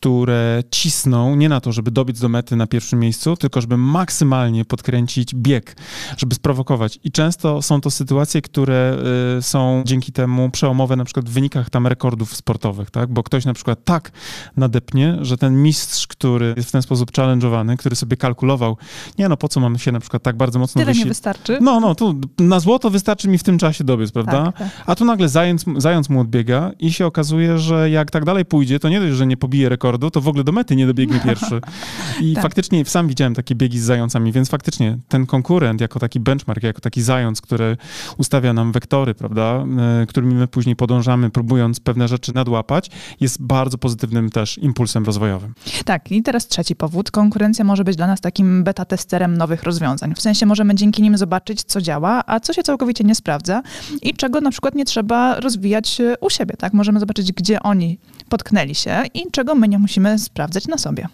które 0.00 0.62
cisną 0.70 1.36
nie 1.36 1.48
na 1.48 1.60
to, 1.60 1.72
żeby 1.72 1.90
dobiec 1.90 2.20
do 2.20 2.28
mety 2.28 2.56
na 2.56 2.66
pierwszym 2.66 2.98
miejscu, 2.98 3.36
tylko 3.36 3.60
żeby 3.60 3.76
maksymalnie 3.76 4.64
podkręcić 4.64 5.34
bieg, 5.34 5.76
żeby 6.16 6.34
sprowokować. 6.34 6.98
I 7.04 7.12
często 7.12 7.62
są 7.62 7.80
to 7.80 7.90
sytuacje, 7.90 8.42
które 8.42 8.96
y, 9.38 9.42
są 9.42 9.82
dzięki 9.86 10.12
temu 10.12 10.50
przełomowe 10.50 10.96
na 10.96 11.04
przykład 11.04 11.28
w 11.28 11.32
wynikach 11.32 11.70
tam 11.70 11.86
rekordów 11.86 12.36
sportowych, 12.36 12.90
tak? 12.90 13.12
Bo 13.12 13.22
ktoś 13.22 13.44
na 13.44 13.54
przykład 13.54 13.84
tak 13.84 14.12
nadepnie, 14.56 15.18
że 15.20 15.36
ten 15.36 15.62
mistrz, 15.62 16.06
który 16.06 16.54
jest 16.56 16.68
w 16.68 16.72
ten 16.72 16.82
sposób 16.82 17.12
challenge'owany, 17.12 17.76
który 17.76 17.96
sobie 17.96 18.16
kalkulował, 18.16 18.76
nie 19.18 19.28
no, 19.28 19.36
po 19.36 19.48
co 19.48 19.60
mam 19.60 19.78
się 19.78 19.92
na 19.92 20.00
przykład 20.00 20.22
tak 20.22 20.36
bardzo 20.36 20.58
mocno 20.58 20.80
Tyle 20.80 20.92
wysi- 20.92 20.98
nie 20.98 21.04
wystarczy. 21.06 21.58
No, 21.60 21.80
no, 21.80 21.94
tu 21.94 22.20
na 22.38 22.60
złoto 22.60 22.90
wystarczy 22.90 23.28
mi 23.28 23.38
w 23.38 23.42
tym 23.42 23.58
czasie 23.58 23.84
dobiec, 23.84 24.12
prawda? 24.12 24.44
Tak, 24.44 24.58
tak. 24.58 24.68
A 24.86 24.94
tu 24.94 25.04
nagle 25.04 25.28
zając, 25.28 25.64
zając 25.76 26.08
mu 26.08 26.20
odbiega 26.20 26.70
i 26.78 26.92
się 26.92 27.06
okazuje, 27.06 27.58
że 27.58 27.90
jak 27.90 28.10
tak 28.10 28.24
dalej 28.24 28.44
pójdzie, 28.44 28.80
to 28.80 28.88
nie 28.88 29.00
dość, 29.00 29.14
że 29.14 29.26
nie 29.26 29.36
pobije 29.36 29.68
rekordu, 29.68 29.87
rekordu, 29.88 30.10
to 30.10 30.20
w 30.20 30.28
ogóle 30.28 30.44
do 30.44 30.52
mety 30.52 30.76
nie 30.76 30.86
dobiegnie 30.86 31.20
pierwszy. 31.20 31.60
I 32.20 32.34
tak. 32.34 32.42
faktycznie 32.42 32.84
sam 32.84 33.08
widziałem 33.08 33.34
takie 33.34 33.54
biegi 33.54 33.78
z 33.78 33.82
zającami, 33.82 34.32
więc 34.32 34.48
faktycznie 34.48 34.98
ten 35.08 35.26
konkurent 35.26 35.80
jako 35.80 35.98
taki 35.98 36.20
benchmark, 36.20 36.62
jako 36.62 36.80
taki 36.80 37.02
zając, 37.02 37.40
który 37.40 37.76
ustawia 38.18 38.52
nam 38.52 38.72
wektory, 38.72 39.14
prawda, 39.14 39.64
e, 40.02 40.06
którymi 40.06 40.34
my 40.34 40.48
później 40.48 40.76
podążamy, 40.76 41.30
próbując 41.30 41.80
pewne 41.80 42.08
rzeczy 42.08 42.34
nadłapać, 42.34 42.90
jest 43.20 43.42
bardzo 43.42 43.78
pozytywnym 43.78 44.30
też 44.30 44.58
impulsem 44.58 45.04
rozwojowym. 45.04 45.54
Tak, 45.84 46.12
i 46.12 46.22
teraz 46.22 46.46
trzeci 46.46 46.76
powód. 46.76 47.10
Konkurencja 47.10 47.64
może 47.64 47.84
być 47.84 47.96
dla 47.96 48.06
nas 48.06 48.20
takim 48.20 48.64
beta-testerem 48.64 49.36
nowych 49.36 49.62
rozwiązań. 49.62 50.14
W 50.14 50.20
sensie 50.20 50.46
możemy 50.46 50.74
dzięki 50.74 51.02
nim 51.02 51.18
zobaczyć, 51.18 51.62
co 51.62 51.80
działa, 51.80 52.22
a 52.26 52.40
co 52.40 52.52
się 52.52 52.62
całkowicie 52.62 53.04
nie 53.04 53.14
sprawdza 53.14 53.62
i 54.02 54.14
czego 54.14 54.40
na 54.40 54.50
przykład 54.50 54.74
nie 54.74 54.84
trzeba 54.84 55.40
rozwijać 55.40 55.98
u 56.20 56.30
siebie, 56.30 56.54
tak? 56.58 56.72
Możemy 56.72 57.00
zobaczyć, 57.00 57.32
gdzie 57.32 57.62
oni 57.62 57.98
potknęli 58.28 58.74
się 58.74 59.02
i 59.14 59.30
czego 59.32 59.54
my 59.54 59.68
nie 59.68 59.78
musimy 59.78 60.18
sprawdzać 60.18 60.66
na 60.66 60.78
sobie. 60.78 61.08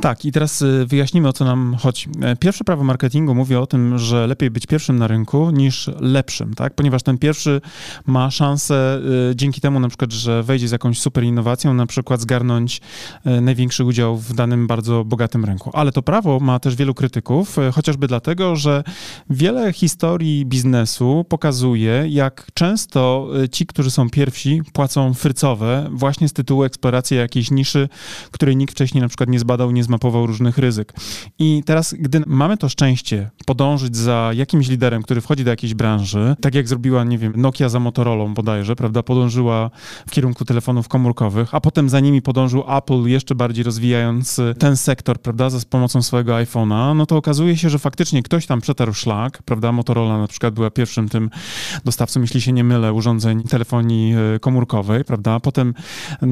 Tak, 0.00 0.24
i 0.24 0.32
teraz 0.32 0.62
y, 0.62 0.86
wyjaśnimy, 0.86 1.28
o 1.28 1.32
co 1.32 1.44
nam 1.44 1.76
chodzi. 1.80 2.06
E, 2.22 2.36
pierwsze 2.36 2.64
prawo 2.64 2.84
marketingu 2.84 3.34
mówi 3.34 3.56
o 3.56 3.66
tym, 3.66 3.98
że 3.98 4.26
lepiej 4.26 4.50
być 4.50 4.66
pierwszym 4.66 4.98
na 4.98 5.06
rynku 5.06 5.50
niż 5.50 5.90
lepszym, 6.00 6.54
tak? 6.54 6.74
Ponieważ 6.74 7.02
ten 7.02 7.18
pierwszy 7.18 7.60
ma 8.06 8.30
szansę 8.30 9.00
y, 9.30 9.36
dzięki 9.36 9.60
temu 9.60 9.80
na 9.80 9.88
przykład, 9.88 10.12
że 10.12 10.42
wejdzie 10.42 10.68
z 10.68 10.72
jakąś 10.72 11.00
super 11.00 11.24
innowacją, 11.24 11.74
na 11.74 11.86
przykład 11.86 12.20
zgarnąć 12.20 12.80
y, 13.26 13.40
największy 13.40 13.84
udział 13.84 14.16
w 14.16 14.34
danym 14.34 14.66
bardzo 14.66 15.04
bogatym 15.04 15.44
rynku. 15.44 15.70
Ale 15.72 15.92
to 15.92 16.02
prawo 16.02 16.40
ma 16.40 16.58
też 16.58 16.76
wielu 16.76 16.94
krytyków, 16.94 17.56
chociażby 17.72 18.06
dlatego, 18.06 18.56
że 18.56 18.84
wiele 19.30 19.72
historii 19.72 20.46
biznesu 20.46 21.24
pokazuje, 21.28 22.04
jak 22.08 22.46
często 22.54 23.28
ci, 23.52 23.66
którzy 23.66 23.90
są 23.90 24.10
pierwsi, 24.10 24.62
płacą 24.72 25.14
frycowe 25.14 25.88
właśnie 25.92 26.28
z 26.28 26.32
tytułu 26.32 26.49
eksploracji 26.54 27.16
jakiejś 27.16 27.50
niszy, 27.50 27.88
której 28.30 28.56
nikt 28.56 28.74
wcześniej 28.74 29.02
na 29.02 29.08
przykład 29.08 29.28
nie 29.28 29.38
zbadał, 29.38 29.70
nie 29.70 29.84
zmapował 29.84 30.26
różnych 30.26 30.58
ryzyk. 30.58 30.92
I 31.38 31.62
teraz, 31.66 31.94
gdy 31.98 32.22
mamy 32.26 32.56
to 32.56 32.68
szczęście 32.68 33.30
podążyć 33.46 33.96
za 33.96 34.30
jakimś 34.34 34.68
liderem, 34.68 35.02
który 35.02 35.20
wchodzi 35.20 35.44
do 35.44 35.50
jakiejś 35.50 35.74
branży, 35.74 36.36
tak 36.40 36.54
jak 36.54 36.68
zrobiła, 36.68 37.04
nie 37.04 37.18
wiem, 37.18 37.32
Nokia 37.36 37.68
za 37.68 37.80
Motorola 37.80 38.20
bodajże, 38.34 38.76
prawda, 38.76 39.02
podążyła 39.02 39.70
w 40.08 40.10
kierunku 40.10 40.44
telefonów 40.44 40.88
komórkowych, 40.88 41.54
a 41.54 41.60
potem 41.60 41.88
za 41.88 42.00
nimi 42.00 42.22
podążył 42.22 42.64
Apple, 42.76 43.06
jeszcze 43.06 43.34
bardziej 43.34 43.64
rozwijając 43.64 44.40
ten 44.58 44.76
sektor, 44.76 45.20
prawda, 45.20 45.50
za 45.50 45.58
pomocą 45.70 46.02
swojego 46.02 46.32
iPhone'a, 46.32 46.96
no 46.96 47.06
to 47.06 47.16
okazuje 47.16 47.56
się, 47.56 47.70
że 47.70 47.78
faktycznie 47.78 48.22
ktoś 48.22 48.46
tam 48.46 48.60
przetarł 48.60 48.92
szlak, 48.92 49.42
prawda, 49.42 49.72
Motorola 49.72 50.18
na 50.18 50.26
przykład 50.26 50.54
była 50.54 50.70
pierwszym 50.70 51.08
tym 51.08 51.30
dostawcą, 51.84 52.20
jeśli 52.20 52.40
się 52.40 52.52
nie 52.52 52.64
mylę, 52.64 52.92
urządzeń 52.92 53.42
telefonii 53.42 54.14
e, 54.14 54.38
komórkowej, 54.38 55.04
prawda, 55.04 55.40
potem 55.40 55.74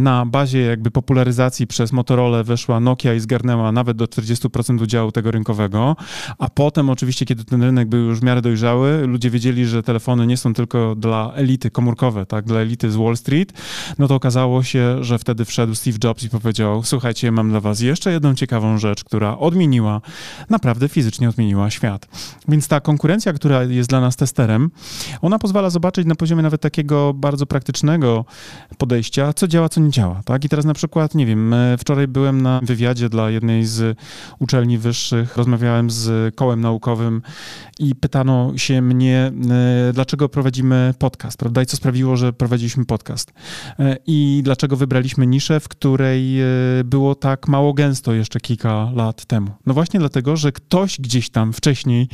na 0.08 0.26
bazie 0.26 0.60
jakby 0.60 0.90
popularyzacji 0.90 1.66
przez 1.66 1.92
Motorola 1.92 2.42
weszła 2.42 2.80
Nokia 2.80 3.14
i 3.14 3.20
zgarnęła 3.20 3.72
nawet 3.72 3.96
do 3.96 4.04
40% 4.04 4.82
udziału 4.82 5.12
tego 5.12 5.30
rynkowego, 5.30 5.96
a 6.38 6.48
potem 6.48 6.90
oczywiście, 6.90 7.26
kiedy 7.26 7.44
ten 7.44 7.62
rynek 7.62 7.88
był 7.88 8.00
już 8.00 8.20
w 8.20 8.22
miarę 8.22 8.42
dojrzały, 8.42 9.06
ludzie 9.06 9.30
wiedzieli, 9.30 9.66
że 9.66 9.82
telefony 9.82 10.26
nie 10.26 10.36
są 10.36 10.54
tylko 10.54 10.94
dla 10.94 11.32
elity 11.34 11.70
komórkowe, 11.70 12.26
tak, 12.26 12.44
dla 12.44 12.60
elity 12.60 12.90
z 12.90 12.96
Wall 12.96 13.16
Street, 13.16 13.52
no 13.98 14.08
to 14.08 14.14
okazało 14.14 14.62
się, 14.62 15.04
że 15.04 15.18
wtedy 15.18 15.44
wszedł 15.44 15.74
Steve 15.74 15.98
Jobs 16.04 16.24
i 16.24 16.30
powiedział, 16.30 16.82
słuchajcie, 16.82 17.32
mam 17.32 17.50
dla 17.50 17.60
was 17.60 17.80
jeszcze 17.80 18.12
jedną 18.12 18.34
ciekawą 18.34 18.78
rzecz, 18.78 19.04
która 19.04 19.38
odmieniła, 19.38 20.00
naprawdę 20.50 20.88
fizycznie 20.88 21.28
odmieniła 21.28 21.70
świat. 21.70 22.08
Więc 22.48 22.68
ta 22.68 22.80
konkurencja, 22.80 23.32
która 23.32 23.62
jest 23.62 23.88
dla 23.88 24.00
nas 24.00 24.16
testerem, 24.16 24.70
ona 25.22 25.38
pozwala 25.38 25.70
zobaczyć 25.70 26.06
na 26.06 26.14
poziomie 26.14 26.42
nawet 26.42 26.60
takiego 26.60 27.14
bardzo 27.14 27.46
praktycznego 27.46 28.24
podejścia, 28.78 29.32
co 29.32 29.48
działa, 29.48 29.68
co 29.68 29.80
nie 29.80 29.90
działa, 29.90 29.97
tak? 30.24 30.44
I 30.44 30.48
teraz 30.48 30.64
na 30.64 30.74
przykład, 30.74 31.14
nie 31.14 31.26
wiem, 31.26 31.54
wczoraj 31.78 32.08
byłem 32.08 32.42
na 32.42 32.60
wywiadzie 32.62 33.08
dla 33.08 33.30
jednej 33.30 33.64
z 33.64 33.98
uczelni 34.38 34.78
wyższych, 34.78 35.36
rozmawiałem 35.36 35.90
z 35.90 36.34
kołem 36.34 36.60
naukowym 36.60 37.22
i 37.78 37.94
pytano 37.94 38.52
się 38.56 38.82
mnie, 38.82 39.32
e, 39.88 39.92
dlaczego 39.92 40.28
prowadzimy 40.28 40.94
podcast, 40.98 41.38
prawda? 41.38 41.62
I 41.62 41.66
co 41.66 41.76
sprawiło, 41.76 42.16
że 42.16 42.32
prowadziliśmy 42.32 42.84
podcast. 42.84 43.32
E, 43.78 43.96
I 44.06 44.40
dlaczego 44.44 44.76
wybraliśmy 44.76 45.26
niszę, 45.26 45.60
w 45.60 45.68
której 45.68 46.40
e, 46.40 46.44
było 46.84 47.14
tak 47.14 47.48
mało 47.48 47.74
gęsto 47.74 48.12
jeszcze 48.12 48.40
kilka 48.40 48.90
lat 48.94 49.24
temu. 49.24 49.50
No 49.66 49.74
właśnie 49.74 50.00
dlatego, 50.00 50.36
że 50.36 50.52
ktoś 50.52 51.00
gdzieś 51.00 51.30
tam 51.30 51.52
wcześniej 51.52 52.08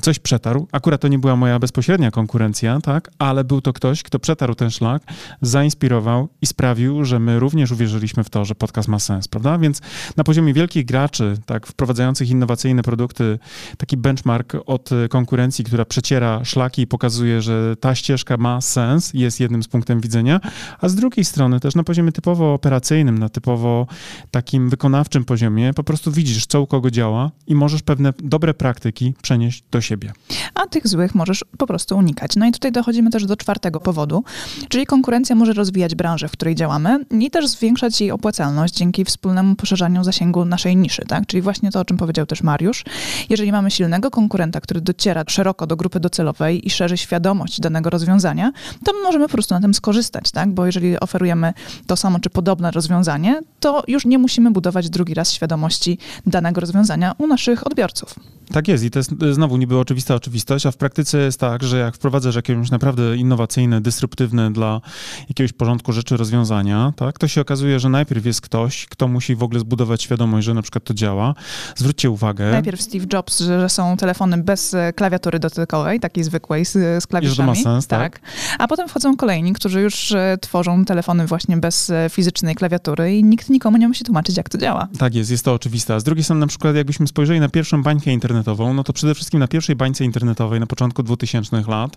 coś 0.00 0.18
przetarł. 0.18 0.68
Akurat 0.72 1.00
to 1.00 1.08
nie 1.08 1.18
była 1.18 1.36
moja 1.36 1.58
bezpośrednia 1.58 2.10
konkurencja, 2.10 2.80
tak? 2.80 3.10
Ale 3.18 3.44
był 3.44 3.60
to 3.60 3.72
ktoś, 3.72 4.02
kto 4.02 4.18
przetarł 4.18 4.54
ten 4.54 4.70
szlak, 4.70 5.02
zainspirował 5.42 6.28
i 6.42 6.46
sprawił, 6.46 7.04
że 7.04 7.18
my 7.18 7.25
również 7.26 7.72
uwierzyliśmy 7.72 8.24
w 8.24 8.30
to, 8.30 8.44
że 8.44 8.54
podcast 8.54 8.88
ma 8.88 8.98
sens, 8.98 9.28
prawda? 9.28 9.58
Więc 9.58 9.80
na 10.16 10.24
poziomie 10.24 10.54
wielkich 10.54 10.84
graczy, 10.84 11.36
tak, 11.46 11.66
wprowadzających 11.66 12.30
innowacyjne 12.30 12.82
produkty, 12.82 13.38
taki 13.78 13.96
benchmark 13.96 14.56
od 14.66 14.90
konkurencji, 15.10 15.64
która 15.64 15.84
przeciera 15.84 16.44
szlaki 16.44 16.82
i 16.82 16.86
pokazuje, 16.86 17.42
że 17.42 17.76
ta 17.80 17.94
ścieżka 17.94 18.36
ma 18.36 18.60
sens, 18.60 19.10
jest 19.14 19.40
jednym 19.40 19.62
z 19.62 19.68
punktem 19.68 20.00
widzenia, 20.00 20.40
a 20.80 20.88
z 20.88 20.94
drugiej 20.94 21.24
strony 21.24 21.60
też 21.60 21.74
na 21.74 21.84
poziomie 21.84 22.12
typowo 22.12 22.54
operacyjnym, 22.54 23.18
na 23.18 23.28
typowo 23.28 23.86
takim 24.30 24.70
wykonawczym 24.70 25.24
poziomie, 25.24 25.74
po 25.74 25.84
prostu 25.84 26.12
widzisz, 26.12 26.46
co 26.46 26.62
u 26.62 26.66
kogo 26.66 26.90
działa 26.90 27.30
i 27.46 27.54
możesz 27.54 27.82
pewne 27.82 28.12
dobre 28.18 28.54
praktyki 28.54 29.14
przenieść 29.22 29.64
do 29.70 29.80
siebie. 29.80 30.12
A 30.54 30.66
tych 30.66 30.88
złych 30.88 31.14
możesz 31.14 31.44
po 31.58 31.66
prostu 31.66 31.96
unikać. 31.96 32.36
No 32.36 32.46
i 32.46 32.52
tutaj 32.52 32.72
dochodzimy 32.72 33.10
też 33.10 33.26
do 33.26 33.36
czwartego 33.36 33.80
powodu, 33.80 34.24
czyli 34.68 34.86
konkurencja 34.86 35.36
może 35.36 35.52
rozwijać 35.52 35.94
branżę, 35.94 36.28
w 36.28 36.32
której 36.32 36.54
działamy 36.54 37.04
i 37.22 37.30
też 37.30 37.48
zwiększać 37.48 38.00
jej 38.00 38.10
opłacalność 38.10 38.74
dzięki 38.74 39.04
wspólnemu 39.04 39.54
poszerzaniu 39.54 40.04
zasięgu 40.04 40.44
naszej 40.44 40.76
niszy, 40.76 41.02
tak? 41.08 41.26
Czyli 41.26 41.42
właśnie 41.42 41.70
to, 41.70 41.80
o 41.80 41.84
czym 41.84 41.96
powiedział 41.96 42.26
też 42.26 42.42
Mariusz. 42.42 42.84
Jeżeli 43.28 43.52
mamy 43.52 43.70
silnego 43.70 44.10
konkurenta, 44.10 44.60
który 44.60 44.80
dociera 44.80 45.24
szeroko 45.28 45.66
do 45.66 45.76
grupy 45.76 46.00
docelowej 46.00 46.66
i 46.66 46.70
szerzy 46.70 46.96
świadomość 46.96 47.60
danego 47.60 47.90
rozwiązania, 47.90 48.52
to 48.84 48.92
możemy 49.04 49.24
po 49.24 49.32
prostu 49.32 49.54
na 49.54 49.60
tym 49.60 49.74
skorzystać, 49.74 50.30
tak? 50.30 50.54
Bo 50.54 50.66
jeżeli 50.66 51.00
oferujemy 51.00 51.52
to 51.86 51.96
samo 51.96 52.20
czy 52.20 52.30
podobne 52.30 52.70
rozwiązanie, 52.70 53.40
to 53.60 53.82
już 53.88 54.04
nie 54.04 54.18
musimy 54.18 54.50
budować 54.50 54.90
drugi 54.90 55.14
raz 55.14 55.32
świadomości 55.32 55.98
danego 56.26 56.60
rozwiązania 56.60 57.14
u 57.18 57.26
naszych 57.26 57.66
odbiorców. 57.66 58.14
Tak 58.52 58.68
jest 58.68 58.84
i 58.84 58.90
to 58.90 58.98
jest 58.98 59.10
znowu 59.32 59.56
niby 59.56 59.78
oczywista 59.78 60.14
oczywistość, 60.14 60.66
a 60.66 60.70
w 60.70 60.76
praktyce 60.76 61.18
jest 61.18 61.40
tak, 61.40 61.62
że 61.62 61.78
jak 61.78 61.94
wprowadzasz 61.94 62.36
jakieś 62.36 62.70
naprawdę 62.70 63.16
innowacyjne, 63.16 63.80
dysruptywne 63.80 64.52
dla 64.52 64.80
jakiegoś 65.28 65.52
porządku 65.52 65.92
rzeczy 65.92 66.16
rozwiązania, 66.16 66.92
to 67.18 67.28
się 67.28 67.40
okazuje, 67.40 67.80
że 67.80 67.88
najpierw 67.88 68.26
jest 68.26 68.40
ktoś, 68.40 68.86
kto 68.86 69.08
musi 69.08 69.36
w 69.36 69.42
ogóle 69.42 69.60
zbudować 69.60 70.02
świadomość, 70.02 70.46
że 70.46 70.54
na 70.54 70.62
przykład 70.62 70.84
to 70.84 70.94
działa. 70.94 71.34
Zwróćcie 71.76 72.10
uwagę. 72.10 72.50
Najpierw 72.50 72.82
Steve 72.82 73.06
Jobs, 73.12 73.40
że 73.40 73.68
są 73.68 73.96
telefony 73.96 74.38
bez 74.38 74.74
e, 74.74 74.92
klawiatury 74.92 75.38
dotykowej, 75.38 76.00
takiej 76.00 76.24
zwykłej 76.24 76.64
z, 76.64 76.72
z 76.72 77.06
klawiszami. 77.06 77.36
Że 77.36 77.42
to 77.42 77.46
ma 77.46 77.74
sens, 77.74 77.86
tak. 77.86 78.18
tak. 78.18 78.30
A 78.58 78.68
potem 78.68 78.88
wchodzą 78.88 79.16
kolejni, 79.16 79.52
którzy 79.52 79.80
już 79.80 80.12
e, 80.12 80.38
tworzą 80.40 80.84
telefony 80.84 81.26
właśnie 81.26 81.56
bez 81.56 81.90
e, 81.90 82.06
fizycznej 82.10 82.54
klawiatury 82.54 83.16
i 83.16 83.24
nikt 83.24 83.50
nikomu 83.50 83.76
nie 83.76 83.88
musi 83.88 84.04
tłumaczyć, 84.04 84.36
jak 84.36 84.48
to 84.48 84.58
działa. 84.58 84.88
Tak 84.98 85.14
jest, 85.14 85.30
jest 85.30 85.44
to 85.44 85.54
oczywiste. 85.54 85.94
A 85.94 86.00
z 86.00 86.04
drugiej 86.04 86.24
strony 86.24 86.40
na 86.40 86.46
przykład 86.46 86.76
jakbyśmy 86.76 87.06
spojrzeli 87.06 87.40
na 87.40 87.48
pierwszą 87.48 87.82
bańkę 87.82 88.12
internetową, 88.12 88.74
no 88.74 88.84
to 88.84 88.92
przede 88.92 89.14
wszystkim 89.14 89.40
na 89.40 89.48
pierwszej 89.48 89.76
bańce 89.76 90.04
internetowej 90.04 90.60
na 90.60 90.66
początku 90.66 91.02
2000 91.02 91.62
lat 91.68 91.96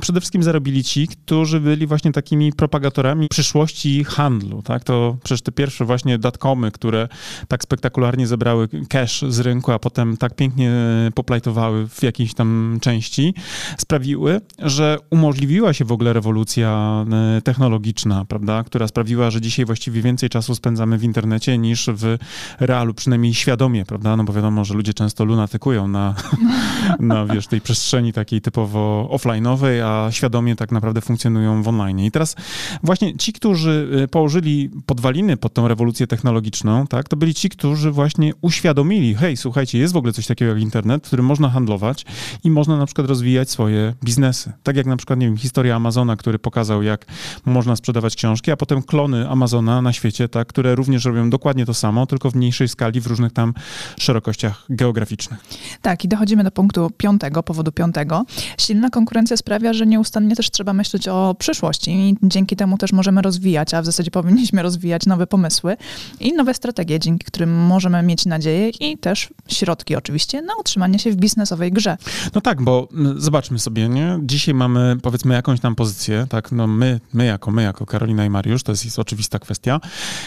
przede 0.00 0.20
wszystkim 0.20 0.42
zarobili 0.42 0.84
ci, 0.84 1.08
którzy 1.08 1.60
byli 1.60 1.86
właśnie 1.86 2.12
takimi 2.12 2.52
propagatorami 2.52 3.28
przyszłości 3.28 4.04
handlu, 4.12 4.62
tak? 4.62 4.84
To 4.84 5.16
przecież 5.24 5.42
te 5.42 5.52
pierwsze 5.52 5.84
właśnie 5.84 6.18
datcomy, 6.18 6.70
które 6.70 7.08
tak 7.48 7.62
spektakularnie 7.62 8.26
zebrały 8.26 8.68
cash 8.88 9.24
z 9.28 9.40
rynku, 9.40 9.72
a 9.72 9.78
potem 9.78 10.16
tak 10.16 10.36
pięknie 10.36 10.72
poplajtowały 11.14 11.88
w 11.88 12.02
jakiejś 12.02 12.34
tam 12.34 12.78
części, 12.80 13.34
sprawiły, 13.78 14.40
że 14.58 14.98
umożliwiła 15.10 15.72
się 15.72 15.84
w 15.84 15.92
ogóle 15.92 16.12
rewolucja 16.12 17.04
e, 17.38 17.42
technologiczna, 17.42 18.24
prawda? 18.24 18.64
Która 18.64 18.88
sprawiła, 18.88 19.30
że 19.30 19.40
dzisiaj 19.40 19.64
właściwie 19.64 20.02
więcej 20.02 20.28
czasu 20.28 20.54
spędzamy 20.54 20.98
w 20.98 21.04
internecie 21.04 21.58
niż 21.58 21.90
w 21.92 22.16
realu, 22.60 22.94
przynajmniej 22.94 23.34
świadomie, 23.34 23.84
prawda? 23.84 24.16
No 24.16 24.24
bo 24.24 24.32
wiadomo, 24.32 24.64
że 24.64 24.74
ludzie 24.74 24.94
często 24.94 25.24
lunatykują 25.24 25.88
na, 25.88 26.14
na 27.00 27.26
wiesz, 27.26 27.46
tej 27.46 27.60
przestrzeni 27.60 28.12
takiej 28.12 28.40
typowo 28.40 29.08
offline'owej, 29.12 29.80
a 29.84 30.12
świadomie 30.12 30.56
tak 30.56 30.72
naprawdę 30.72 31.00
funkcjonują 31.00 31.62
w 31.62 31.68
online. 31.68 32.00
I 32.00 32.10
teraz 32.10 32.36
właśnie 32.82 33.16
ci, 33.16 33.32
którzy 33.32 33.88
y, 34.01 34.01
położyli 34.08 34.70
podwaliny 34.86 35.36
pod 35.36 35.54
tą 35.54 35.68
rewolucję 35.68 36.06
technologiczną, 36.06 36.86
tak, 36.86 37.08
to 37.08 37.16
byli 37.16 37.34
ci, 37.34 37.48
którzy 37.48 37.90
właśnie 37.90 38.32
uświadomili, 38.40 39.14
hej, 39.14 39.36
słuchajcie, 39.36 39.78
jest 39.78 39.94
w 39.94 39.96
ogóle 39.96 40.12
coś 40.12 40.26
takiego 40.26 40.52
jak 40.52 40.60
internet, 40.60 41.06
którym 41.06 41.26
można 41.26 41.50
handlować 41.50 42.04
i 42.44 42.50
można 42.50 42.76
na 42.76 42.86
przykład 42.86 43.08
rozwijać 43.08 43.50
swoje 43.50 43.94
biznesy. 44.04 44.52
Tak 44.62 44.76
jak 44.76 44.86
na 44.86 44.96
przykład, 44.96 45.18
nie 45.18 45.26
wiem, 45.26 45.36
historia 45.36 45.76
Amazona, 45.76 46.16
który 46.16 46.38
pokazał, 46.38 46.82
jak 46.82 47.06
można 47.44 47.76
sprzedawać 47.76 48.16
książki, 48.16 48.50
a 48.50 48.56
potem 48.56 48.82
klony 48.82 49.28
Amazona 49.28 49.82
na 49.82 49.92
świecie, 49.92 50.28
tak, 50.28 50.48
które 50.48 50.74
również 50.74 51.04
robią 51.04 51.30
dokładnie 51.30 51.66
to 51.66 51.74
samo, 51.74 52.06
tylko 52.06 52.30
w 52.30 52.34
mniejszej 52.34 52.68
skali, 52.68 53.00
w 53.00 53.06
różnych 53.06 53.32
tam 53.32 53.54
szerokościach 53.98 54.64
geograficznych. 54.70 55.40
Tak, 55.82 56.04
i 56.04 56.08
dochodzimy 56.08 56.44
do 56.44 56.50
punktu 56.50 56.90
piątego, 56.96 57.42
powodu 57.42 57.72
piątego. 57.72 58.24
Silna 58.58 58.90
konkurencja 58.90 59.36
sprawia, 59.36 59.72
że 59.72 59.86
nieustannie 59.86 60.36
też 60.36 60.50
trzeba 60.50 60.72
myśleć 60.72 61.08
o 61.08 61.34
przyszłości 61.38 61.90
i 61.90 62.16
dzięki 62.22 62.56
temu 62.56 62.78
też 62.78 62.92
możemy 62.92 63.22
rozwijać, 63.22 63.74
a 63.74 63.82
w 63.82 63.86
zasadzie 63.92 64.10
powinniśmy 64.10 64.62
rozwijać 64.62 65.06
nowe 65.06 65.26
pomysły 65.26 65.76
i 66.20 66.32
nowe 66.32 66.54
strategie, 66.54 67.00
dzięki 67.00 67.24
którym 67.24 67.54
możemy 67.54 68.02
mieć 68.02 68.26
nadzieję 68.26 68.68
i 68.68 68.98
też 68.98 69.28
środki 69.48 69.96
oczywiście 69.96 70.42
na 70.42 70.52
utrzymanie 70.60 70.98
się 70.98 71.10
w 71.10 71.16
biznesowej 71.16 71.72
grze. 71.72 71.96
No 72.34 72.40
tak, 72.40 72.62
bo 72.62 72.88
zobaczmy 73.16 73.58
sobie, 73.58 73.88
nie? 73.88 74.18
Dzisiaj 74.22 74.54
mamy 74.54 74.96
powiedzmy 75.02 75.34
jakąś 75.34 75.60
tam 75.60 75.74
pozycję, 75.74 76.26
tak? 76.28 76.52
No 76.52 76.66
my, 76.66 77.00
my 77.12 77.24
jako 77.24 77.50
my, 77.50 77.62
jako 77.62 77.86
Karolina 77.86 78.24
i 78.24 78.30
Mariusz, 78.30 78.62
to 78.62 78.72
jest, 78.72 78.84
jest 78.84 78.98
oczywista 78.98 79.38
kwestia. 79.38 79.80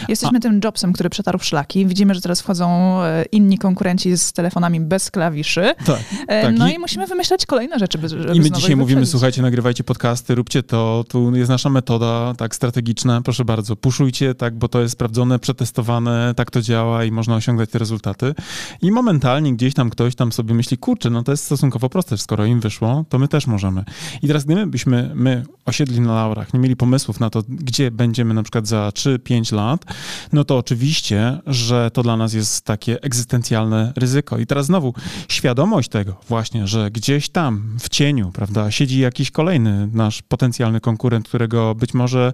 Jesteśmy 0.08 0.38
a... 0.38 0.40
tym 0.40 0.60
Jobsem, 0.64 0.92
który 0.92 1.10
przetarł 1.10 1.38
szlaki. 1.38 1.86
Widzimy, 1.86 2.14
że 2.14 2.20
teraz 2.20 2.40
wchodzą 2.40 2.98
e, 3.02 3.24
inni 3.32 3.58
konkurenci 3.58 4.16
z 4.16 4.32
telefonami 4.32 4.80
bez 4.80 5.10
klawiszy. 5.10 5.74
Tak, 5.86 6.00
e, 6.28 6.42
tak. 6.42 6.58
No 6.58 6.68
i, 6.68 6.74
i 6.74 6.78
musimy 6.78 7.06
wymyślać 7.06 7.46
kolejne 7.46 7.78
rzeczy, 7.78 7.98
żeby 8.08 8.34
I 8.34 8.40
my 8.40 8.50
dzisiaj 8.50 8.76
mówimy, 8.76 9.06
słuchajcie, 9.06 9.42
nagrywajcie 9.42 9.84
podcasty, 9.84 10.34
róbcie 10.34 10.62
to, 10.62 11.04
tu 11.08 11.36
jest 11.36 11.50
nasza 11.50 11.70
metoda, 11.70 12.34
tak, 12.34 12.54
strategiczna, 12.54 13.20
proszę 13.20 13.44
bardzo, 13.44 13.55
puszujcie, 13.80 14.34
tak, 14.34 14.58
bo 14.58 14.68
to 14.68 14.80
jest 14.80 14.92
sprawdzone, 14.92 15.38
przetestowane, 15.38 16.34
tak 16.36 16.50
to 16.50 16.62
działa 16.62 17.04
i 17.04 17.10
można 17.10 17.36
osiągać 17.36 17.70
te 17.70 17.78
rezultaty. 17.78 18.34
I 18.82 18.92
momentalnie 18.92 19.54
gdzieś 19.54 19.74
tam 19.74 19.90
ktoś 19.90 20.14
tam 20.14 20.32
sobie 20.32 20.54
myśli, 20.54 20.78
kurczę, 20.78 21.10
no 21.10 21.22
to 21.22 21.32
jest 21.32 21.44
stosunkowo 21.44 21.88
proste, 21.88 22.18
skoro 22.18 22.44
im 22.44 22.60
wyszło, 22.60 23.04
to 23.08 23.18
my 23.18 23.28
też 23.28 23.46
możemy. 23.46 23.84
I 24.22 24.26
teraz 24.26 24.44
gdybyśmy 24.44 25.12
my 25.14 25.44
osiedli 25.64 26.00
na 26.00 26.14
laurach, 26.14 26.54
nie 26.54 26.60
mieli 26.60 26.76
pomysłów 26.76 27.20
na 27.20 27.30
to, 27.30 27.42
gdzie 27.48 27.90
będziemy 27.90 28.34
na 28.34 28.42
przykład 28.42 28.66
za 28.66 28.88
3-5 28.88 29.54
lat, 29.54 29.84
no 30.32 30.44
to 30.44 30.58
oczywiście, 30.58 31.40
że 31.46 31.90
to 31.90 32.02
dla 32.02 32.16
nas 32.16 32.34
jest 32.34 32.64
takie 32.64 33.02
egzystencjalne 33.02 33.92
ryzyko. 33.96 34.38
I 34.38 34.46
teraz 34.46 34.66
znowu 34.66 34.94
świadomość 35.28 35.88
tego 35.88 36.20
właśnie, 36.28 36.66
że 36.66 36.90
gdzieś 36.90 37.28
tam 37.28 37.76
w 37.80 37.88
cieniu, 37.88 38.30
prawda, 38.32 38.70
siedzi 38.70 39.00
jakiś 39.00 39.30
kolejny 39.30 39.88
nasz 39.92 40.22
potencjalny 40.22 40.80
konkurent, 40.80 41.28
którego 41.28 41.74
być 41.74 41.94
może 41.94 42.32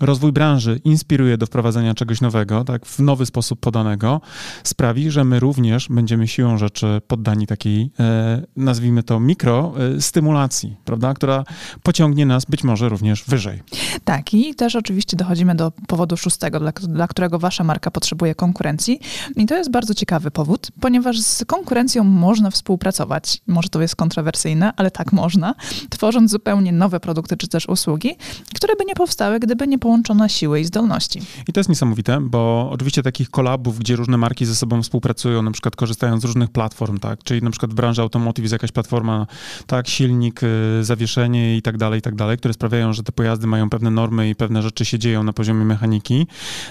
rozwój 0.00 0.32
branży 0.32 0.80
inspiruje 0.84 1.38
do 1.38 1.46
wprowadzenia 1.46 1.94
czegoś 1.94 2.20
nowego, 2.20 2.64
tak, 2.64 2.86
w 2.86 2.98
nowy 2.98 3.26
sposób 3.26 3.60
podanego, 3.60 4.20
sprawi, 4.64 5.10
że 5.10 5.24
my 5.24 5.40
również 5.40 5.88
będziemy 5.88 6.28
siłą 6.28 6.58
rzeczy 6.58 7.00
poddani 7.06 7.46
takiej, 7.46 7.90
e, 8.00 8.42
nazwijmy 8.56 9.02
to 9.02 9.20
mikrostymulacji, 9.20 10.76
e, 10.80 10.84
prawda, 10.84 11.14
która 11.14 11.44
pociągnie 11.82 12.26
nas 12.26 12.44
być 12.44 12.64
może 12.64 12.88
również 12.88 13.24
wyżej. 13.24 13.62
Tak, 14.04 14.34
i 14.34 14.54
też 14.54 14.76
oczywiście 14.76 15.16
dochodzimy 15.16 15.54
do 15.54 15.72
powodu 15.86 16.16
szóstego, 16.16 16.60
dla, 16.60 16.72
dla 16.72 17.08
którego 17.08 17.38
wasza 17.38 17.64
marka 17.64 17.90
potrzebuje 17.90 18.34
konkurencji. 18.34 19.00
I 19.36 19.46
to 19.46 19.56
jest 19.56 19.70
bardzo 19.70 19.94
ciekawy 19.94 20.30
powód, 20.30 20.68
ponieważ 20.80 21.20
z 21.20 21.44
konkurencją 21.44 22.04
można 22.04 22.50
współpracować. 22.50 23.42
Może 23.46 23.68
to 23.68 23.82
jest 23.82 23.96
kontrowersyjne, 23.96 24.72
ale 24.76 24.90
tak 24.90 25.12
można, 25.12 25.54
tworząc 25.90 26.30
zupełnie 26.30 26.72
nowe 26.72 27.00
produkty 27.00 27.36
czy 27.36 27.48
też 27.48 27.68
usługi, 27.68 28.16
które 28.54 28.76
by 28.76 28.84
nie 28.84 28.94
powstały, 28.94 29.40
gdyby 29.40 29.68
nie 29.68 29.78
połączone 29.90 30.28
siły 30.28 30.60
i 30.60 30.64
zdolności. 30.64 31.20
I 31.48 31.52
to 31.52 31.60
jest 31.60 31.68
niesamowite, 31.68 32.18
bo 32.20 32.68
oczywiście 32.72 33.02
takich 33.02 33.30
kolabów, 33.30 33.78
gdzie 33.78 33.96
różne 33.96 34.16
marki 34.16 34.46
ze 34.46 34.54
sobą 34.54 34.82
współpracują, 34.82 35.42
na 35.42 35.50
przykład 35.50 35.76
korzystają 35.76 36.20
z 36.20 36.24
różnych 36.24 36.50
platform, 36.50 36.98
tak, 36.98 37.22
czyli 37.24 37.42
na 37.42 37.50
przykład 37.50 37.74
branży 37.74 38.02
automotive 38.02 38.42
jest 38.42 38.52
jakaś 38.52 38.72
platforma, 38.72 39.26
tak, 39.66 39.88
silnik, 39.88 40.42
y, 40.42 40.84
zawieszenie 40.84 41.56
i 41.56 41.62
tak 41.62 41.76
dalej, 41.76 41.98
i 41.98 42.02
tak 42.02 42.14
dalej, 42.14 42.38
które 42.38 42.54
sprawiają, 42.54 42.92
że 42.92 43.02
te 43.02 43.12
pojazdy 43.12 43.46
mają 43.46 43.70
pewne 43.70 43.90
normy 43.90 44.28
i 44.28 44.34
pewne 44.34 44.62
rzeczy 44.62 44.84
się 44.84 44.98
dzieją 44.98 45.22
na 45.22 45.32
poziomie 45.32 45.64
mechaniki. 45.64 46.26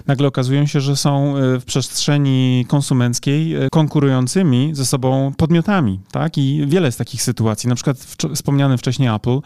Nagle 0.08 0.28
okazują 0.28 0.66
się, 0.66 0.82
że 0.82 0.96
są 0.96 1.38
y, 1.38 1.60
w 1.60 1.66
przestrzeni 1.66 2.66
konsumenckiej 2.68 3.66
y, 3.66 3.70
konkurującymi 3.72 4.72
ze 4.74 4.86
sobą 4.86 5.34
podmiotami, 5.38 6.00
tak, 6.12 6.38
i 6.38 6.66
wiele 6.68 6.88
jest 6.88 6.98
takich 6.98 7.22
sytuacji. 7.24 7.70
Na 7.70 7.76
przykład 7.76 7.98
wspomniany 8.36 8.78
wcześniej 8.78 9.10
Apple 9.16 9.40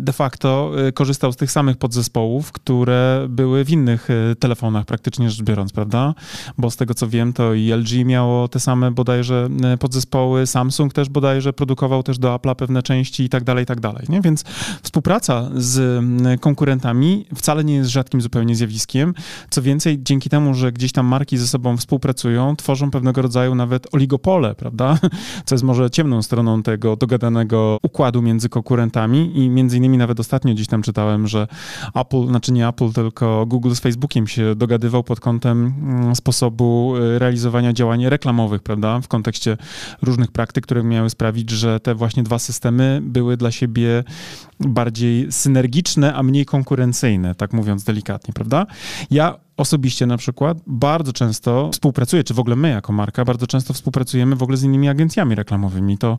de 0.00 0.12
facto 0.12 0.72
korzystał 0.94 1.32
z 1.32 1.36
tych 1.36 1.50
samych 1.50 1.76
podzespołów, 1.76 2.52
które 2.52 2.81
które 2.82 3.26
były 3.28 3.64
w 3.64 3.70
innych 3.70 4.08
e, 4.10 4.36
telefonach 4.36 4.84
praktycznie 4.84 5.30
rzecz 5.30 5.42
biorąc, 5.42 5.72
prawda? 5.72 6.14
Bo 6.58 6.70
z 6.70 6.76
tego 6.76 6.94
co 6.94 7.08
wiem, 7.08 7.32
to 7.32 7.54
i 7.54 7.72
LG 7.72 8.04
miało 8.04 8.48
te 8.48 8.60
same 8.60 8.90
bodajże 8.90 9.48
e, 9.64 9.76
podzespoły, 9.76 10.46
Samsung 10.46 10.92
też 10.92 11.08
bodajże 11.08 11.52
produkował 11.52 12.02
też 12.02 12.18
do 12.18 12.34
Apple'a 12.34 12.54
pewne 12.54 12.82
części 12.82 13.24
i 13.24 13.28
tak 13.28 13.44
dalej, 13.44 13.62
i 13.62 13.66
tak 13.66 13.80
dalej, 13.80 14.06
nie? 14.08 14.20
Więc 14.20 14.44
współpraca 14.82 15.50
z 15.54 16.04
konkurentami 16.40 17.26
wcale 17.34 17.64
nie 17.64 17.74
jest 17.74 17.90
rzadkim 17.90 18.20
zupełnie 18.20 18.56
zjawiskiem. 18.56 19.14
Co 19.50 19.62
więcej, 19.62 19.98
dzięki 20.02 20.30
temu, 20.30 20.54
że 20.54 20.72
gdzieś 20.72 20.92
tam 20.92 21.06
marki 21.06 21.38
ze 21.38 21.46
sobą 21.46 21.76
współpracują, 21.76 22.56
tworzą 22.56 22.90
pewnego 22.90 23.22
rodzaju 23.22 23.54
nawet 23.54 23.94
oligopole, 23.94 24.54
prawda? 24.54 24.98
Co 25.46 25.54
jest 25.54 25.64
może 25.64 25.90
ciemną 25.90 26.22
stroną 26.22 26.62
tego 26.62 26.96
dogadanego 26.96 27.78
układu 27.82 28.22
między 28.22 28.48
konkurentami 28.48 29.38
i 29.38 29.50
między 29.50 29.76
innymi 29.76 29.98
nawet 29.98 30.20
ostatnio 30.20 30.54
gdzieś 30.54 30.66
tam 30.66 30.82
czytałem, 30.82 31.26
że 31.26 31.48
Apple, 31.94 32.26
znaczy 32.26 32.52
nie 32.52 32.61
Apple, 32.68 32.92
tylko 32.92 33.46
Google 33.46 33.74
z 33.74 33.80
Facebookiem 33.80 34.26
się 34.26 34.54
dogadywał 34.54 35.04
pod 35.04 35.20
kątem 35.20 35.74
mm, 35.82 36.16
sposobu 36.16 36.94
y, 36.96 37.18
realizowania 37.18 37.72
działań 37.72 38.08
reklamowych, 38.08 38.62
prawda, 38.62 39.00
w 39.00 39.08
kontekście 39.08 39.56
różnych 40.02 40.32
praktyk, 40.32 40.64
które 40.64 40.82
miały 40.82 41.10
sprawić, 41.10 41.50
że 41.50 41.80
te 41.80 41.94
właśnie 41.94 42.22
dwa 42.22 42.38
systemy 42.38 43.00
były 43.02 43.36
dla 43.36 43.50
siebie 43.50 44.04
bardziej 44.60 45.32
synergiczne, 45.32 46.14
a 46.14 46.22
mniej 46.22 46.44
konkurencyjne, 46.44 47.34
tak 47.34 47.52
mówiąc 47.52 47.84
delikatnie, 47.84 48.34
prawda? 48.34 48.66
Ja 49.10 49.34
osobiście 49.62 50.06
na 50.06 50.16
przykład 50.16 50.58
bardzo 50.66 51.12
często 51.12 51.70
współpracuję, 51.72 52.24
czy 52.24 52.34
w 52.34 52.38
ogóle 52.38 52.56
my 52.56 52.68
jako 52.70 52.92
marka 52.92 53.24
bardzo 53.24 53.46
często 53.46 53.72
współpracujemy 53.72 54.36
w 54.36 54.42
ogóle 54.42 54.56
z 54.56 54.62
innymi 54.62 54.88
agencjami 54.88 55.34
reklamowymi. 55.34 55.98
To 55.98 56.18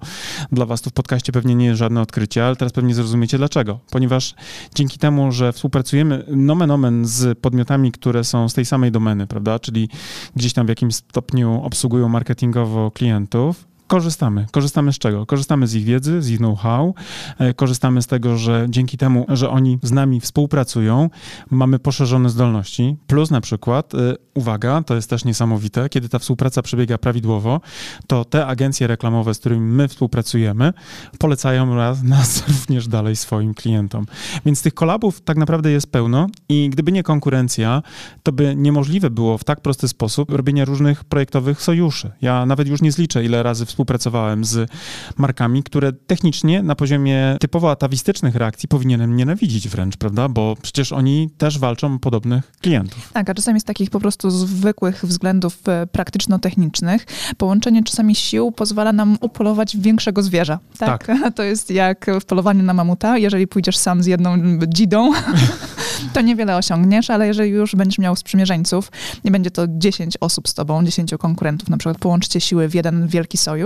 dla 0.51 0.65
was 0.65 0.81
tu 0.81 0.89
w 0.89 0.93
podcaście 0.93 1.31
pewnie 1.31 1.55
nie 1.55 1.65
jest 1.65 1.79
żadne 1.79 2.01
odkrycie, 2.01 2.45
ale 2.45 2.55
teraz 2.55 2.71
pewnie 2.73 2.93
zrozumiecie 2.93 3.38
dlaczego. 3.38 3.79
Ponieważ 3.91 4.35
dzięki 4.75 5.00
temu, 5.00 5.31
że 5.31 5.53
współpracujemy 5.53 6.25
nomen 6.27 6.71
omen 6.71 7.05
z 7.05 7.39
podmiotami, 7.39 7.91
które 7.91 8.23
są 8.23 8.49
z 8.49 8.53
tej 8.53 8.65
samej 8.65 8.91
domeny, 8.91 9.27
prawda, 9.27 9.60
czyli 9.60 9.89
gdzieś 10.36 10.53
tam 10.53 10.65
w 10.65 10.69
jakimś 10.69 10.95
stopniu 10.95 11.63
obsługują 11.63 12.10
marketingowo 12.10 12.91
klientów, 12.91 13.72
korzystamy. 13.88 14.46
Korzystamy 14.52 14.93
z 14.93 14.98
czego? 14.98 15.26
Korzystamy 15.26 15.67
z 15.67 15.76
ich 15.76 15.84
wiedzy, 15.84 16.22
z 16.22 16.30
ich 16.30 16.38
know-how, 16.38 16.93
e, 17.39 17.54
korzystamy 17.54 18.02
z 18.02 18.08
tego, 18.08 18.38
że 18.38 18.65
dzięki 18.69 18.98
temu, 18.98 19.26
że 19.30 19.50
oni 19.50 19.80
z 19.84 19.91
nami 19.91 20.19
współpracują, 20.19 21.10
mamy 21.50 21.80
poszerzone 21.80 22.30
zdolności. 22.30 22.98
Plus 23.08 23.32
na 23.32 23.41
przykład, 23.41 23.93
e, 23.96 23.98
uwaga, 24.34 24.84
to 24.84 24.96
jest 24.96 25.10
też 25.10 25.26
niesamowite, 25.26 25.89
kiedy 25.89 26.10
ta 26.10 26.19
współpraca 26.19 26.62
przebiega 26.62 26.98
prawidłowo, 26.98 27.62
to 28.08 28.26
te 28.26 28.46
agencje 28.46 28.88
reklamowe, 28.88 29.34
z 29.34 29.39
którymi 29.39 29.62
my 29.62 29.88
współpracujemy, 29.88 30.74
polecają 31.19 31.76
nas 32.04 32.48
również 32.48 32.88
dalej 32.88 33.15
swoim 33.15 33.54
klientom. 33.54 34.06
Więc 34.46 34.62
tych 34.62 34.74
kolabów 34.74 35.22
tak 35.22 35.38
naprawdę 35.38 35.72
jest 35.72 35.91
pełno 35.91 36.28
i 36.50 36.69
gdyby 36.69 36.91
nie 36.91 37.04
konkurencja, 37.04 37.82
to 38.24 38.32
by 38.32 38.56
niemożliwe 38.56 39.10
było 39.10 39.38
w 39.38 39.43
tak 39.43 39.62
prosty 39.62 39.88
sposób 39.88 40.32
robienia 40.32 40.65
różnych 40.65 41.04
projektowych 41.04 41.62
sojuszy. 41.62 42.12
Ja 42.22 42.46
nawet 42.46 42.67
już 42.67 42.82
nie 42.82 42.91
zliczę, 42.91 43.24
ile 43.26 43.43
razy 43.43 43.65
współpracowałem 43.73 44.45
z 44.45 44.69
markami, 45.17 45.63
które 45.63 45.93
technicznie 45.93 46.63
na 46.63 46.75
poziomie 46.75 47.38
typowo 47.39 47.71
atawistycznych 47.71 48.36
reakcji 48.36 48.69
powinienem 48.69 49.15
nienawidzić 49.15 49.69
wręcz, 49.69 49.97
prawda? 49.97 50.29
Bo 50.29 50.55
przecież 50.62 50.91
oni 50.91 51.29
też 51.38 51.59
walczą 51.59 51.95
o 51.95 51.99
podobnych 51.99 52.51
klientów. 52.62 53.09
Tak, 53.13 53.29
a 53.29 53.33
czasami 53.33 53.59
z 53.59 53.63
takich 53.63 53.89
po 53.89 53.99
prostu 53.99 54.31
zwykłych 54.31 55.05
względów 55.05 55.59
e, 55.67 55.88
praktyczno-technicznych 55.88 57.05
połączenie 57.38 57.83
czasami 57.83 58.15
sił 58.15 58.51
pozwala 58.51 58.93
nam 58.93 59.17
upolować 59.21 59.77
większego 59.77 60.23
zwierza. 60.23 60.59
Tak? 60.77 61.07
tak. 61.07 61.17
To 61.36 61.43
jest 61.43 61.71
jak 61.71 62.05
w 62.21 62.25
polowaniu 62.25 62.63
na 62.63 62.73
mamuta. 62.73 63.17
Jeżeli 63.17 63.47
pójdziesz 63.47 63.77
sam 63.77 64.03
z 64.03 64.05
jedną 64.05 64.59
dzidą, 64.67 65.12
to 66.13 66.21
niewiele 66.21 66.57
osiągniesz, 66.57 67.09
ale 67.09 67.27
jeżeli 67.27 67.51
już 67.51 67.75
będziesz 67.75 67.99
miał 67.99 68.15
sprzymierzeńców, 68.15 68.91
nie 69.25 69.31
będzie 69.31 69.51
to 69.51 69.65
10 69.67 70.17
osób 70.21 70.47
z 70.47 70.53
tobą, 70.53 70.86
10 70.86 71.13
konkurentów, 71.19 71.69
na 71.69 71.77
przykład 71.77 71.97
połączycie 71.97 72.41
siły 72.41 72.69
w 72.69 72.75
jeden 72.75 73.07
wielki 73.07 73.38
sojusz, 73.38 73.62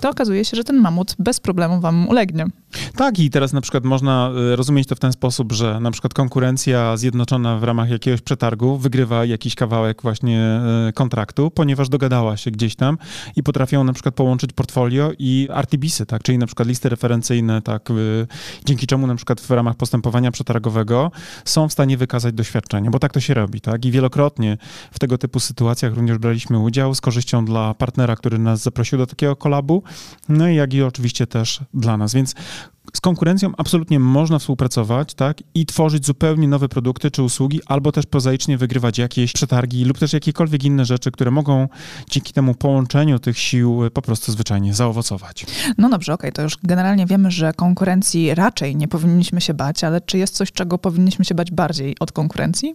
to 0.00 0.10
okazuje 0.10 0.44
się, 0.44 0.56
że 0.56 0.64
ten 0.64 0.76
mamut 0.76 1.14
bez 1.18 1.40
problemu 1.40 1.80
wam 1.80 2.08
ulegnie. 2.08 2.46
Tak, 2.96 3.18
i 3.18 3.30
teraz 3.30 3.52
na 3.52 3.60
przykład 3.60 3.84
można 3.84 4.30
e, 4.52 4.56
rozumieć 4.56 4.88
to 4.88 4.94
w 4.94 4.98
ten 4.98 5.12
sposób, 5.12 5.52
że 5.52 5.80
na 5.80 5.90
przykład 5.90 6.14
konkurencja 6.14 6.96
zjednoczona 6.96 7.58
w 7.58 7.62
ramach 7.62 7.90
jakiegoś 7.90 8.20
przetargu 8.20 8.76
wygrywa 8.76 9.24
jakiś 9.24 9.54
kawałek 9.54 10.02
właśnie 10.02 10.40
e, 10.40 10.92
kontraktu, 10.92 11.50
ponieważ 11.50 11.88
dogadała 11.88 12.36
się 12.36 12.50
gdzieś 12.50 12.76
tam 12.76 12.98
i 13.36 13.42
potrafią 13.42 13.84
na 13.84 13.92
przykład 13.92 14.14
połączyć 14.14 14.52
portfolio 14.52 15.10
i 15.18 15.48
RTBisy, 15.50 16.06
tak, 16.06 16.22
czyli 16.22 16.38
na 16.38 16.46
przykład 16.46 16.68
listy 16.68 16.88
referencyjne, 16.88 17.62
tak, 17.62 17.88
dzięki 18.64 18.86
czemu 18.86 19.06
na 19.06 19.14
przykład 19.14 19.40
w 19.40 19.50
ramach 19.50 19.76
postępowania 19.76 20.30
przetargowego 20.30 21.10
są 21.44 21.68
w 21.68 21.72
stanie 21.72 21.96
wykazać 21.96 22.34
doświadczenie, 22.34 22.90
bo 22.90 22.98
tak 22.98 23.12
to 23.12 23.20
się 23.20 23.34
robi, 23.34 23.60
tak, 23.60 23.84
i 23.84 23.90
wielokrotnie 23.90 24.58
w 24.92 24.98
tego 24.98 25.18
typu 25.18 25.40
sytuacjach 25.40 25.94
również 25.94 26.18
braliśmy 26.18 26.58
udział 26.58 26.94
z 26.94 27.00
korzyścią 27.00 27.44
dla 27.44 27.74
partnera, 27.74 28.16
który 28.16 28.38
nas 28.38 28.62
zaprosił 28.62 28.98
do 28.98 29.06
takiego 29.06 29.36
kolabu, 29.38 29.82
no 30.28 30.48
i 30.48 30.54
jak 30.54 30.74
i 30.74 30.82
oczywiście 30.82 31.26
też 31.26 31.60
dla 31.74 31.96
nas, 31.96 32.14
więc 32.14 32.34
z 32.92 33.00
konkurencją 33.00 33.52
absolutnie 33.56 34.00
można 34.00 34.38
współpracować, 34.38 35.14
tak, 35.14 35.42
i 35.54 35.66
tworzyć 35.66 36.06
zupełnie 36.06 36.48
nowe 36.48 36.68
produkty 36.68 37.10
czy 37.10 37.22
usługi, 37.22 37.60
albo 37.66 37.92
też 37.92 38.06
prozaicznie 38.06 38.58
wygrywać 38.58 38.98
jakieś 38.98 39.32
przetargi 39.32 39.84
lub 39.84 39.98
też 39.98 40.12
jakiekolwiek 40.12 40.64
inne 40.64 40.84
rzeczy, 40.84 41.10
które 41.10 41.30
mogą 41.30 41.68
dzięki 42.10 42.32
temu 42.32 42.54
połączeniu 42.54 43.18
tych 43.18 43.38
sił 43.38 43.80
po 43.92 44.02
prostu 44.02 44.32
zwyczajnie 44.32 44.74
zaowocować. 44.74 45.46
No 45.78 45.88
dobrze, 45.88 46.14
okej, 46.14 46.30
okay, 46.30 46.32
to 46.32 46.42
już 46.42 46.56
generalnie 46.62 47.06
wiemy, 47.06 47.30
że 47.30 47.52
konkurencji 47.52 48.34
raczej 48.34 48.76
nie 48.76 48.88
powinniśmy 48.88 49.40
się 49.40 49.54
bać, 49.54 49.84
ale 49.84 50.00
czy 50.00 50.18
jest 50.18 50.34
coś, 50.34 50.52
czego 50.52 50.78
powinniśmy 50.78 51.24
się 51.24 51.34
bać 51.34 51.50
bardziej 51.50 51.96
od 52.00 52.12
konkurencji? 52.12 52.74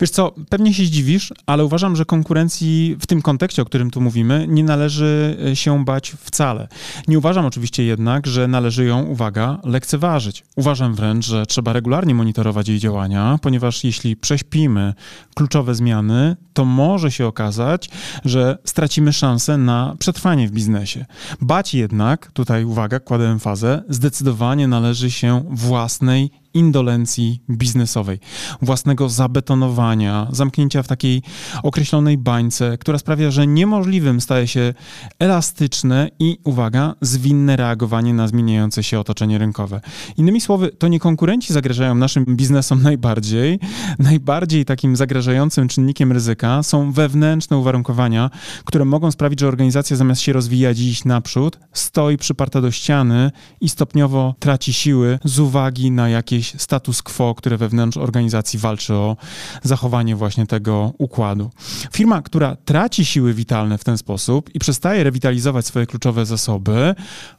Wiesz 0.00 0.10
co, 0.10 0.34
pewnie 0.48 0.74
się 0.74 0.84
zdziwisz, 0.84 1.32
ale 1.46 1.64
uważam, 1.64 1.96
że 1.96 2.04
konkurencji 2.04 2.96
w 3.00 3.06
tym 3.06 3.22
kontekście, 3.22 3.62
o 3.62 3.64
którym 3.64 3.90
tu 3.90 4.00
mówimy, 4.00 4.46
nie 4.48 4.64
należy 4.64 5.36
e, 5.50 5.56
się 5.56 5.84
bać 5.84 6.10
wcale. 6.20 6.68
Nie 7.08 7.18
uważam 7.18 7.46
oczywiście 7.46 7.84
jednak, 7.84 8.26
że 8.26 8.48
należy 8.48 8.84
ją, 8.84 9.02
uwaga, 9.02 9.47
lekceważyć. 9.64 10.44
Uważam 10.56 10.94
wręcz, 10.94 11.26
że 11.26 11.46
trzeba 11.46 11.72
regularnie 11.72 12.14
monitorować 12.14 12.68
jej 12.68 12.78
działania, 12.78 13.38
ponieważ 13.42 13.84
jeśli 13.84 14.16
prześpimy 14.16 14.94
kluczowe 15.34 15.74
zmiany, 15.74 16.36
to 16.52 16.64
może 16.64 17.10
się 17.10 17.26
okazać, 17.26 17.90
że 18.24 18.58
stracimy 18.64 19.12
szansę 19.12 19.58
na 19.58 19.96
przetrwanie 19.98 20.48
w 20.48 20.50
biznesie. 20.50 21.06
Bać 21.40 21.74
jednak, 21.74 22.30
tutaj 22.32 22.64
uwaga, 22.64 23.00
kładę 23.00 23.28
emfazę, 23.28 23.82
zdecydowanie 23.88 24.68
należy 24.68 25.10
się 25.10 25.44
własnej 25.50 26.30
indolencji 26.54 27.42
biznesowej, 27.50 28.18
własnego 28.62 29.08
zabetonowania, 29.08 30.26
zamknięcia 30.30 30.82
w 30.82 30.88
takiej 30.88 31.22
określonej 31.62 32.18
bańce, 32.18 32.78
która 32.78 32.98
sprawia, 32.98 33.30
że 33.30 33.46
niemożliwym 33.46 34.20
staje 34.20 34.46
się 34.46 34.74
elastyczne 35.18 36.10
i, 36.18 36.38
uwaga, 36.44 36.94
zwinne 37.00 37.56
reagowanie 37.56 38.14
na 38.14 38.28
zmieniające 38.28 38.82
się 38.82 39.00
otoczenie 39.00 39.38
rynkowe. 39.38 39.80
Innymi 40.16 40.40
słowy, 40.40 40.70
to 40.78 40.88
nie 40.88 41.00
konkurenci 41.00 41.52
zagrażają 41.52 41.94
naszym 41.94 42.24
biznesom 42.24 42.82
najbardziej. 42.82 43.58
Najbardziej 43.98 44.64
takim 44.64 44.96
zagrażającym 44.96 45.68
czynnikiem 45.68 46.12
ryzyka 46.12 46.62
są 46.62 46.92
wewnętrzne 46.92 47.56
uwarunkowania, 47.56 48.30
które 48.64 48.84
mogą 48.84 49.10
sprawić, 49.10 49.40
że 49.40 49.48
organizacja 49.48 49.96
zamiast 49.96 50.20
się 50.20 50.32
rozwijać 50.32 50.78
i 50.78 50.88
iść 50.88 51.04
naprzód, 51.04 51.58
stoi 51.72 52.16
przyparta 52.16 52.60
do 52.60 52.70
ściany 52.70 53.30
i 53.60 53.68
stopniowo 53.68 54.34
traci 54.38 54.72
siły 54.72 55.18
z 55.24 55.38
uwagi 55.38 55.90
na 55.90 56.08
jakieś 56.08 56.37
status 56.42 57.02
quo, 57.02 57.34
które 57.34 57.56
wewnątrz 57.56 57.96
organizacji 57.96 58.58
walczy 58.58 58.94
o 58.94 59.16
zachowanie 59.62 60.16
właśnie 60.16 60.46
tego 60.46 60.92
układu. 60.98 61.50
Firma, 61.92 62.22
która 62.22 62.56
traci 62.56 63.04
siły 63.04 63.34
witalne 63.34 63.78
w 63.78 63.84
ten 63.84 63.98
sposób 63.98 64.54
i 64.54 64.58
przestaje 64.58 65.04
rewitalizować 65.04 65.66
swoje 65.66 65.86
kluczowe 65.86 66.26
zasoby, 66.26 66.94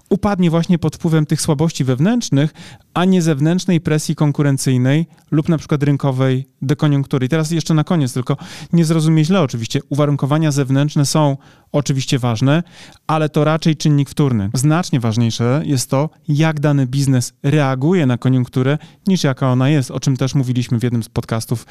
upadnie 0.09 0.49
właśnie 0.49 0.79
pod 0.79 0.95
wpływem 0.95 1.25
tych 1.25 1.41
słabości 1.41 1.83
wewnętrznych, 1.83 2.53
a 2.93 3.05
nie 3.05 3.21
zewnętrznej 3.21 3.81
presji 3.81 4.15
konkurencyjnej 4.15 5.05
lub 5.31 5.49
na 5.49 5.57
przykład 5.57 5.83
rynkowej 5.83 6.47
dekoniunktury. 6.61 7.25
I 7.25 7.29
teraz 7.29 7.51
jeszcze 7.51 7.73
na 7.73 7.83
koniec, 7.83 8.13
tylko 8.13 8.37
nie 8.73 8.85
zrozumie 8.85 9.25
źle 9.25 9.41
oczywiście, 9.41 9.79
uwarunkowania 9.89 10.51
zewnętrzne 10.51 11.05
są 11.05 11.37
oczywiście 11.71 12.19
ważne, 12.19 12.63
ale 13.07 13.29
to 13.29 13.43
raczej 13.43 13.77
czynnik 13.77 14.09
wtórny. 14.09 14.49
Znacznie 14.53 14.99
ważniejsze 14.99 15.61
jest 15.65 15.89
to, 15.89 16.09
jak 16.27 16.59
dany 16.59 16.87
biznes 16.87 17.33
reaguje 17.43 18.05
na 18.05 18.17
koniunkturę, 18.17 18.77
niż 19.07 19.23
jaka 19.23 19.51
ona 19.51 19.69
jest, 19.69 19.91
o 19.91 19.99
czym 19.99 20.17
też 20.17 20.35
mówiliśmy 20.35 20.79
w 20.79 20.83
jednym 20.83 21.03
z 21.03 21.09
podcastów 21.09 21.65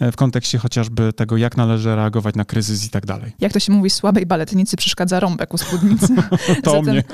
e, 0.00 0.12
w 0.12 0.16
kontekście 0.16 0.58
chociażby 0.58 1.12
tego, 1.12 1.36
jak 1.36 1.56
należy 1.56 1.96
reagować 1.96 2.34
na 2.34 2.44
kryzys 2.44 2.86
i 2.86 2.90
tak 2.90 3.06
dalej. 3.06 3.32
Jak 3.40 3.52
to 3.52 3.60
się 3.60 3.72
mówi, 3.72 3.90
słabej 3.90 4.26
baletnicy 4.26 4.76
przeszkadza 4.76 5.20
rąbek 5.20 5.54
u 5.54 5.58
spódnicy. 5.58 6.14
to 6.64 6.70
Zatem... 6.76 6.84
mnie. 6.84 7.04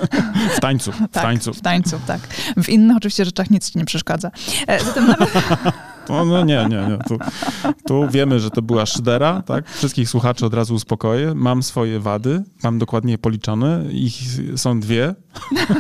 W 0.56 0.60
tańcu. 0.60 0.92
W 0.92 0.98
tak, 1.12 1.22
tańcu. 1.22 1.54
W 1.54 1.60
tańcu, 1.60 2.00
tak. 2.06 2.20
W 2.62 2.68
innych 2.68 2.96
oczywiście 2.96 3.24
rzeczach 3.24 3.47
nic 3.50 3.70
ci 3.70 3.78
nie 3.78 3.84
przeszkadza. 3.84 4.30
E, 4.66 4.84
zatem 4.84 5.06
nawet... 5.06 5.30
No, 6.08 6.24
no 6.24 6.44
nie, 6.44 6.66
nie, 6.68 6.76
nie. 6.76 6.98
Tu, 7.08 7.18
tu, 7.86 8.08
wiemy, 8.08 8.40
że 8.40 8.50
to 8.50 8.62
była 8.62 8.86
szydera, 8.86 9.42
tak? 9.42 9.70
Wszystkich 9.70 10.08
słuchaczy 10.08 10.46
od 10.46 10.54
razu 10.54 10.74
uspokoję. 10.74 11.34
Mam 11.34 11.62
swoje 11.62 12.00
wady, 12.00 12.42
mam 12.62 12.78
dokładnie 12.78 13.18
policzone. 13.18 13.84
Ich 13.90 14.14
są 14.56 14.80
dwie 14.80 15.14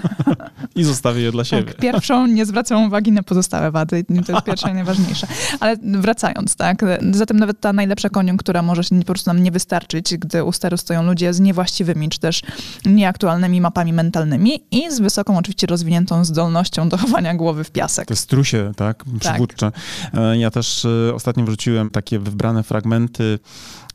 i 0.78 0.84
zostawię 0.84 1.20
je 1.20 1.32
dla 1.32 1.42
tak, 1.42 1.50
siebie. 1.50 1.72
Tak, 1.72 1.76
pierwszą 1.80 2.26
nie 2.36 2.46
zwracam 2.46 2.84
uwagi 2.84 3.12
na 3.12 3.22
pozostałe 3.22 3.70
wady. 3.70 4.04
To 4.26 4.32
jest 4.32 4.44
pierwsza 4.44 4.70
i 4.70 4.74
najważniejsza. 4.74 5.26
Ale 5.60 5.76
wracając, 5.82 6.56
tak? 6.56 6.84
Zatem 7.10 7.38
nawet 7.38 7.60
ta 7.60 7.72
najlepsza 7.72 8.08
koniunktura 8.08 8.62
może 8.62 8.84
się 8.84 8.98
po 8.98 9.04
prostu 9.04 9.30
nam 9.30 9.42
nie 9.42 9.50
wystarczyć, 9.50 10.16
gdy 10.16 10.44
u 10.44 10.52
steru 10.52 10.76
stoją 10.76 11.02
ludzie 11.02 11.34
z 11.34 11.40
niewłaściwymi, 11.40 12.08
czy 12.08 12.20
też 12.20 12.42
nieaktualnymi 12.86 13.60
mapami 13.60 13.92
mentalnymi 13.92 14.60
i 14.70 14.90
z 14.90 15.00
wysoką, 15.00 15.38
oczywiście 15.38 15.66
rozwiniętą 15.66 16.24
zdolnością 16.24 16.88
do 16.88 16.96
chowania 16.98 17.34
głowy 17.34 17.64
w 17.64 17.70
piasek. 17.70 18.08
To 18.08 18.16
strusie, 18.16 18.72
tak? 18.76 19.04
Przywódcze. 19.20 19.72
Tak. 19.72 20.18
Ja 20.38 20.50
też 20.50 20.84
e, 20.84 21.14
ostatnio 21.14 21.44
wrzuciłem 21.44 21.90
takie 21.90 22.18
wybrane 22.18 22.62
fragmenty 22.62 23.38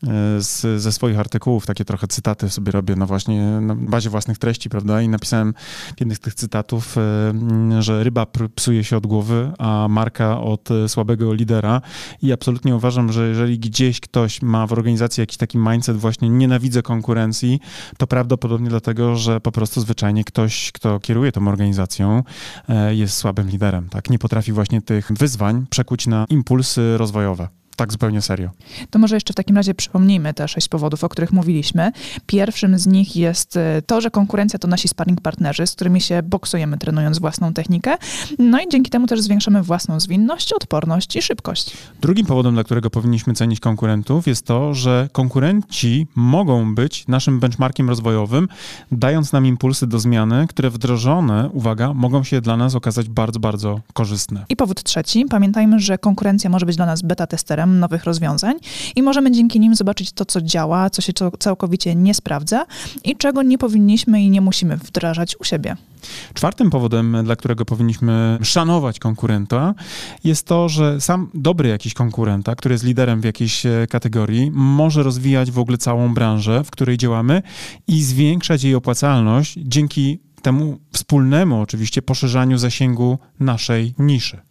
e, 0.04 0.08
z, 0.42 0.82
ze 0.82 0.92
swoich 0.92 1.20
artykułów, 1.20 1.66
takie 1.66 1.86
trochę 1.86 2.08
cytaty 2.08 2.50
sobie 2.50 2.72
robię, 2.72 2.96
no 2.96 3.06
właśnie 3.06 3.42
na 3.42 3.76
bazie 3.76 4.10
własnych 4.10 4.38
treści, 4.38 4.70
prawda? 4.70 5.02
I 5.02 5.10
napisałem 5.10 5.54
w 5.98 6.00
jednych 6.00 6.18
z 6.18 6.22
tych 6.22 6.34
cytatów, 6.34 6.73
że 7.80 8.04
ryba 8.04 8.26
psuje 8.56 8.84
się 8.84 8.98
od 8.98 9.08
głowy, 9.08 9.52
a 9.58 9.88
marka 9.90 10.42
od 10.42 10.70
słabego 10.88 11.34
lidera. 11.34 11.82
I 12.22 12.34
absolutnie 12.34 12.76
uważam, 12.76 13.12
że 13.12 13.28
jeżeli 13.28 13.60
gdzieś 13.60 14.00
ktoś 14.00 14.42
ma 14.42 14.68
w 14.68 14.74
organizacji 14.74 15.22
jakiś 15.22 15.38
taki 15.38 15.58
mindset 15.58 15.98
właśnie 15.98 16.30
nienawidzę 16.30 16.82
konkurencji, 16.82 17.60
to 17.98 18.08
prawdopodobnie 18.08 18.70
dlatego, 18.70 19.16
że 19.16 19.42
po 19.42 19.52
prostu 19.52 19.82
zwyczajnie 19.82 20.24
ktoś, 20.24 20.72
kto 20.72 21.00
kieruje 21.00 21.32
tą 21.32 21.48
organizacją, 21.48 22.24
jest 22.90 23.18
słabym 23.18 23.50
liderem, 23.50 23.90
tak? 23.90 24.10
Nie 24.10 24.20
potrafi 24.20 24.52
właśnie 24.52 24.82
tych 24.82 25.12
wyzwań 25.12 25.66
przekuć 25.70 26.08
na 26.08 26.26
impulsy 26.30 26.98
rozwojowe. 26.98 27.63
Tak 27.76 27.92
zupełnie 27.92 28.22
serio. 28.22 28.50
To 28.90 29.00
może 29.00 29.16
jeszcze 29.16 29.34
w 29.34 29.36
takim 29.36 29.56
razie 29.56 29.74
przypomnijmy 29.74 30.34
te 30.34 30.48
sześć 30.48 30.68
powodów, 30.68 31.04
o 31.04 31.10
których 31.10 31.32
mówiliśmy. 31.32 31.92
Pierwszym 32.26 32.80
z 32.80 32.88
nich 32.88 33.16
jest 33.16 33.58
e, 33.58 33.82
to, 33.82 34.02
że 34.02 34.12
konkurencja 34.12 34.60
to 34.60 34.68
nasi 34.68 34.88
sparring 34.88 35.22
partnerzy, 35.22 35.68
z 35.68 35.76
którymi 35.76 36.02
się 36.02 36.24
boksujemy 36.24 36.78
trenując 36.78 37.20
własną 37.20 37.54
technikę. 37.54 37.98
No 38.40 38.62
i 38.62 38.70
dzięki 38.70 38.92
temu 38.92 39.08
też 39.08 39.22
zwiększamy 39.22 39.64
własną 39.64 40.00
zwinność, 40.00 40.54
odporność 40.54 41.16
i 41.16 41.22
szybkość. 41.22 41.78
Drugim 42.02 42.26
powodem, 42.26 42.54
dla 42.54 42.64
którego 42.64 42.90
powinniśmy 42.90 43.34
cenić 43.34 43.60
konkurentów 43.60 44.28
jest 44.28 44.46
to, 44.46 44.74
że 44.74 45.10
konkurenci 45.12 46.08
mogą 46.16 46.76
być 46.76 47.08
naszym 47.08 47.40
benchmarkiem 47.40 47.90
rozwojowym, 47.90 48.48
dając 48.92 49.34
nam 49.34 49.46
impulsy 49.46 49.88
do 49.88 50.00
zmiany, 50.00 50.48
które 50.48 50.70
wdrożone, 50.70 51.50
uwaga, 51.54 51.94
mogą 51.94 52.24
się 52.24 52.42
dla 52.42 52.58
nas 52.58 52.76
okazać 52.76 53.10
bardzo, 53.10 53.40
bardzo 53.40 53.80
korzystne. 53.94 54.46
I 54.50 54.56
powód 54.56 54.84
trzeci, 54.84 55.26
pamiętajmy, 55.30 55.80
że 55.80 55.98
konkurencja 55.98 56.50
może 56.50 56.66
być 56.66 56.76
dla 56.76 56.86
nas 56.86 57.02
beta 57.02 57.28
testerem 57.28 57.63
nowych 57.66 58.04
rozwiązań 58.04 58.56
i 58.96 59.04
możemy 59.04 59.32
dzięki 59.32 59.60
nim 59.60 59.76
zobaczyć 59.76 60.12
to, 60.12 60.26
co 60.26 60.42
działa, 60.42 60.90
co 60.90 61.02
się 61.02 61.14
całkowicie 61.40 61.96
nie 61.96 62.14
sprawdza 62.14 62.66
i 63.04 63.16
czego 63.16 63.44
nie 63.44 63.58
powinniśmy 63.58 64.22
i 64.22 64.30
nie 64.30 64.42
musimy 64.42 64.78
wdrażać 64.78 65.36
u 65.40 65.44
siebie. 65.44 65.76
Czwartym 66.34 66.70
powodem, 66.70 67.18
dla 67.24 67.36
którego 67.36 67.66
powinniśmy 67.66 68.38
szanować 68.42 69.00
konkurenta, 69.00 69.74
jest 70.24 70.48
to, 70.48 70.70
że 70.70 71.02
sam 71.02 71.30
dobry 71.34 71.70
jakiś 71.70 71.94
konkurenta, 71.94 72.56
który 72.56 72.74
jest 72.74 72.84
liderem 72.84 73.22
w 73.22 73.24
jakiejś 73.24 73.66
e, 73.66 73.88
kategorii, 73.90 74.52
może 74.52 75.04
rozwijać 75.04 75.52
w 75.52 75.60
ogóle 75.60 75.78
całą 75.78 76.14
branżę, 76.14 76.64
w 76.64 76.72
której 76.72 76.98
działamy 76.98 77.42
i 77.88 78.04
zwiększać 78.04 78.64
jej 78.64 78.76
opłacalność 78.76 79.56
dzięki 79.58 80.20
temu 80.42 80.78
wspólnemu 80.94 81.62
oczywiście 81.62 82.02
poszerzaniu 82.02 82.58
zasięgu 82.58 83.18
naszej 83.40 83.94
niszy. 84.00 84.42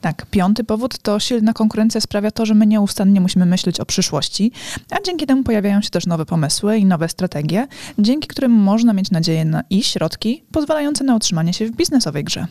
Tak, 0.00 0.26
piąty 0.26 0.64
powód 0.64 0.98
to 0.98 1.20
silna 1.20 1.52
konkurencja 1.52 2.00
sprawia 2.00 2.30
to, 2.30 2.46
że 2.46 2.54
my 2.54 2.66
nieustannie 2.66 3.20
musimy 3.20 3.46
myśleć 3.46 3.80
o 3.80 3.86
przyszłości, 3.86 4.52
a 4.90 4.96
dzięki 5.06 5.26
temu 5.26 5.42
pojawiają 5.42 5.82
się 5.82 5.90
też 5.90 6.06
nowe 6.06 6.26
pomysły 6.26 6.78
i 6.78 6.84
nowe 6.84 7.08
strategie, 7.08 7.66
dzięki 7.98 8.28
którym 8.28 8.52
można 8.52 8.92
mieć 8.92 9.10
nadzieję 9.10 9.44
na 9.44 9.62
i 9.70 9.82
środki 9.82 10.44
pozwalające 10.52 11.04
na 11.04 11.16
utrzymanie 11.16 11.52
się 11.52 11.66
w 11.66 11.76
biznesowej 11.76 12.24
grze. 12.24 12.46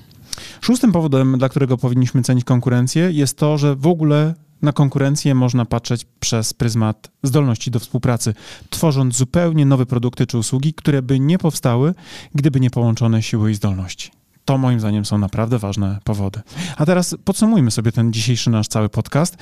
Szóstym 0.62 0.92
powodem, 0.92 1.38
dla 1.38 1.50
którego 1.50 1.78
powinniśmy 1.78 2.24
cenić 2.24 2.46
konkurencję, 2.46 3.12
jest 3.12 3.38
to, 3.38 3.58
że 3.58 3.76
w 3.76 3.88
ogóle 3.88 4.34
na 4.62 4.74
konkurencję 4.74 5.36
można 5.36 5.66
patrzeć 5.66 6.06
przez 6.20 6.54
pryzmat 6.54 7.12
zdolności 7.24 7.72
do 7.72 7.80
współpracy, 7.80 8.34
tworząc 8.70 9.18
zupełnie 9.18 9.66
nowe 9.66 9.86
produkty 9.86 10.28
czy 10.28 10.38
usługi, 10.38 10.74
które 10.74 11.02
by 11.02 11.20
nie 11.20 11.38
powstały, 11.38 11.94
gdyby 12.36 12.60
nie 12.60 12.70
połączone 12.70 13.24
siły 13.24 13.52
i 13.52 13.56
zdolności. 13.56 14.17
To 14.48 14.58
moim 14.58 14.80
zdaniem 14.80 15.06
są 15.06 15.18
naprawdę 15.18 15.60
ważne 15.60 16.00
powody. 16.04 16.42
A 16.78 16.86
teraz 16.86 17.16
podsumujmy 17.26 17.72
sobie 17.72 17.92
ten 17.92 18.14
dzisiejszy 18.14 18.50
nasz 18.50 18.68
cały 18.68 18.90
podcast 18.90 19.38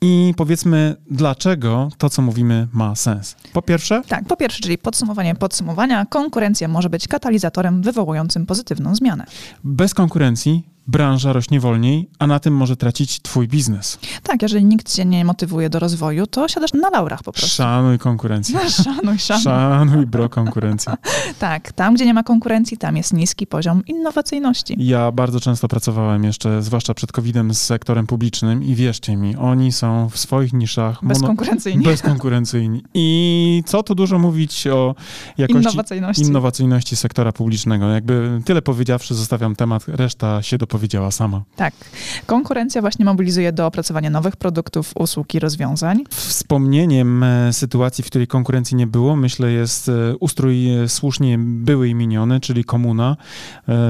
i 0.00 0.34
powiedzmy, 0.36 0.96
dlaczego 1.10 1.88
to, 1.98 2.10
co 2.10 2.22
mówimy, 2.22 2.68
ma 2.72 2.94
sens. 2.94 3.36
Po 3.52 3.62
pierwsze? 3.62 4.02
Tak, 4.08 4.24
po 4.24 4.36
pierwsze, 4.36 4.60
czyli 4.60 4.78
podsumowanie 4.78 5.34
podsumowania, 5.34 6.06
konkurencja 6.06 6.68
może 6.68 6.90
być 6.90 7.08
katalizatorem 7.08 7.82
wywołującym 7.82 8.46
pozytywną 8.46 8.94
zmianę. 8.94 9.24
Bez 9.64 9.94
konkurencji 9.94 10.69
branża 10.90 11.32
rośnie 11.32 11.60
wolniej, 11.60 12.08
a 12.18 12.26
na 12.26 12.40
tym 12.40 12.56
może 12.56 12.76
tracić 12.76 13.22
twój 13.22 13.48
biznes. 13.48 13.98
Tak, 14.22 14.42
jeżeli 14.42 14.64
nikt 14.64 14.94
cię 14.94 15.04
nie 15.04 15.24
motywuje 15.24 15.70
do 15.70 15.78
rozwoju, 15.78 16.26
to 16.26 16.48
siadasz 16.48 16.72
na 16.72 16.90
laurach 16.90 17.22
po 17.22 17.32
prostu. 17.32 17.50
Szanuj 17.50 17.98
konkurencję. 17.98 18.58
szanuj, 18.84 19.18
szanuj. 19.18 19.42
Szanuj, 19.42 20.06
bro, 20.06 20.28
konkurencję. 20.28 20.92
tak, 21.38 21.72
tam, 21.72 21.94
gdzie 21.94 22.06
nie 22.06 22.14
ma 22.14 22.22
konkurencji, 22.22 22.78
tam 22.78 22.96
jest 22.96 23.12
niski 23.12 23.46
poziom 23.46 23.82
innowacyjności. 23.86 24.76
Ja 24.78 25.12
bardzo 25.12 25.40
często 25.40 25.68
pracowałem 25.68 26.24
jeszcze, 26.24 26.62
zwłaszcza 26.62 26.94
przed 26.94 27.12
COVID-em, 27.12 27.54
z 27.54 27.60
sektorem 27.60 28.06
publicznym 28.06 28.62
i 28.62 28.74
wierzcie 28.74 29.16
mi, 29.16 29.36
oni 29.36 29.72
są 29.72 30.08
w 30.08 30.18
swoich 30.18 30.52
niszach 30.52 31.04
bezkonkurencyjni. 31.04 31.84
Bezkonkurencyjni. 31.84 32.82
I 32.94 33.62
co 33.66 33.82
tu 33.82 33.94
dużo 33.94 34.18
mówić 34.18 34.66
o 34.66 34.94
jakości 35.38 35.62
innowacyjności. 35.62 36.22
innowacyjności 36.22 36.96
sektora 36.96 37.32
publicznego. 37.32 37.88
Jakby 37.88 38.40
tyle 38.44 38.62
powiedziawszy, 38.62 39.14
zostawiam 39.14 39.56
temat, 39.56 39.84
reszta 39.88 40.42
się 40.42 40.58
dopowiedziała 40.58 40.79
powiedziała 40.80 41.10
sama. 41.10 41.42
Tak. 41.56 41.74
Konkurencja 42.26 42.80
właśnie 42.80 43.04
mobilizuje 43.04 43.52
do 43.52 43.66
opracowania 43.66 44.10
nowych 44.10 44.36
produktów, 44.36 44.92
usług 44.94 45.34
i 45.34 45.38
rozwiązań. 45.38 46.04
Wspomnieniem 46.10 47.22
e, 47.22 47.52
sytuacji, 47.52 48.04
w 48.04 48.06
której 48.06 48.26
konkurencji 48.26 48.76
nie 48.76 48.86
było, 48.86 49.16
myślę, 49.16 49.52
jest 49.52 49.88
e, 49.88 50.16
ustrój 50.20 50.70
e, 50.70 50.88
słusznie 50.88 51.38
były 51.38 51.88
i 51.88 51.94
miniony, 51.94 52.40
czyli 52.40 52.64
komuna, 52.64 53.16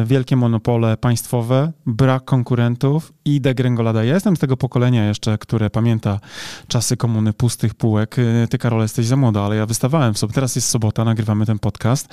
wielkie 0.05 0.37
monopole 0.37 0.97
państwowe, 0.97 1.73
brak 1.87 2.25
konkurentów 2.25 3.13
i 3.35 3.41
degrengolada. 3.41 4.05
Ja 4.05 4.15
jestem 4.15 4.37
z 4.37 4.39
tego 4.39 4.57
pokolenia 4.57 5.09
jeszcze, 5.09 5.39
które 5.39 5.71
pamięta 5.71 6.21
czasy 6.69 6.97
komuny 6.97 7.33
pustych 7.33 7.75
półek. 7.75 8.17
Ty, 8.51 8.59
Karol, 8.59 8.83
jesteś 8.83 9.07
za 9.07 9.17
młoda, 9.17 9.43
ale 9.43 9.57
ja 9.57 9.67
wystawałem 9.67 10.15
w 10.15 10.19
sobotę. 10.19 10.35
Teraz 10.35 10.57
jest 10.57 10.69
sobota, 10.69 11.05
nagrywamy 11.05 11.47
ten 11.47 11.59
podcast 11.59 12.09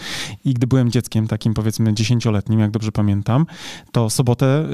i 0.45 0.53
gdy 0.53 0.67
byłem 0.67 0.91
dzieckiem, 0.91 1.27
takim 1.27 1.53
powiedzmy 1.53 1.93
dziesięcioletnim, 1.93 2.59
jak 2.59 2.71
dobrze 2.71 2.91
pamiętam, 2.91 3.45
to 3.91 4.09
sobotę 4.09 4.65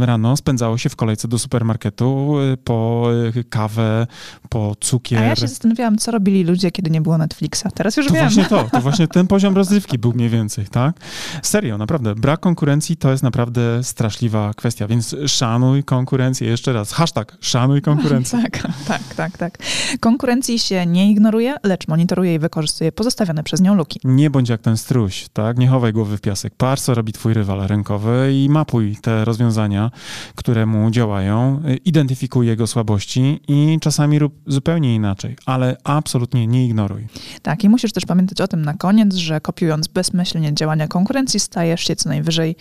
rano 0.00 0.36
spędzało 0.36 0.78
się 0.78 0.88
w 0.88 0.96
kolejce 0.96 1.28
do 1.28 1.38
supermarketu 1.38 2.34
po 2.64 3.08
kawę, 3.50 4.06
po 4.48 4.76
cukier. 4.80 5.18
A 5.18 5.22
ja 5.22 5.36
się 5.36 5.48
zastanawiałam, 5.48 5.98
co 5.98 6.10
robili 6.10 6.44
ludzie, 6.44 6.70
kiedy 6.70 6.90
nie 6.90 7.00
było 7.00 7.18
Netflixa. 7.18 7.64
Teraz 7.74 7.96
już 7.96 8.06
to 8.06 8.14
wiem. 8.14 8.22
Właśnie 8.22 8.44
to, 8.44 8.68
to 8.72 8.80
właśnie 8.90 9.08
ten 9.08 9.26
poziom 9.26 9.56
rozrywki 9.56 9.98
był 9.98 10.12
mniej 10.12 10.28
więcej, 10.28 10.66
tak? 10.66 10.96
Serio, 11.42 11.78
naprawdę. 11.78 12.14
Brak 12.14 12.40
konkurencji 12.40 12.96
to 12.96 13.10
jest 13.10 13.22
naprawdę 13.22 13.84
straszliwa 13.84 14.54
kwestia, 14.54 14.86
więc 14.86 15.16
szanuj 15.26 15.83
konkurencję. 15.84 16.48
Jeszcze 16.48 16.72
raz, 16.72 16.92
hashtag 16.92 17.36
szanuj 17.40 17.82
konkurencję. 17.82 18.42
tak, 18.42 18.62
tak, 18.86 19.14
tak, 19.14 19.38
tak. 19.38 19.58
Konkurencji 20.00 20.58
się 20.58 20.86
nie 20.86 21.10
ignoruje, 21.10 21.54
lecz 21.62 21.88
monitoruje 21.88 22.34
i 22.34 22.38
wykorzystuje 22.38 22.92
pozostawione 22.92 23.42
przez 23.42 23.60
nią 23.60 23.74
luki. 23.74 24.00
Nie 24.04 24.30
bądź 24.30 24.48
jak 24.48 24.60
ten 24.60 24.76
struś, 24.76 25.26
tak? 25.32 25.58
Nie 25.58 25.68
chowaj 25.68 25.92
głowy 25.92 26.16
w 26.16 26.20
piasek. 26.20 26.54
Patrz, 26.56 26.82
co 26.82 26.94
robi 26.94 27.12
twój 27.12 27.34
rywal 27.34 27.66
rynkowy 27.66 28.30
i 28.34 28.48
mapuj 28.50 28.96
te 29.02 29.24
rozwiązania, 29.24 29.90
które 30.34 30.66
mu 30.66 30.90
działają. 30.90 31.62
Identyfikuj 31.84 32.46
jego 32.46 32.66
słabości 32.66 33.40
i 33.48 33.78
czasami 33.80 34.18
rób 34.18 34.34
zupełnie 34.46 34.94
inaczej, 34.94 35.36
ale 35.46 35.76
absolutnie 35.84 36.46
nie 36.46 36.66
ignoruj. 36.66 37.06
Tak, 37.42 37.64
i 37.64 37.68
musisz 37.68 37.92
też 37.92 38.06
pamiętać 38.06 38.40
o 38.40 38.48
tym 38.48 38.62
na 38.62 38.74
koniec, 38.74 39.14
że 39.14 39.40
kopiując 39.40 39.88
bezmyślnie 39.88 40.54
działania 40.54 40.88
konkurencji, 40.88 41.40
stajesz 41.40 41.80
się 41.80 41.96
co 41.96 42.08
najwyżej 42.08 42.56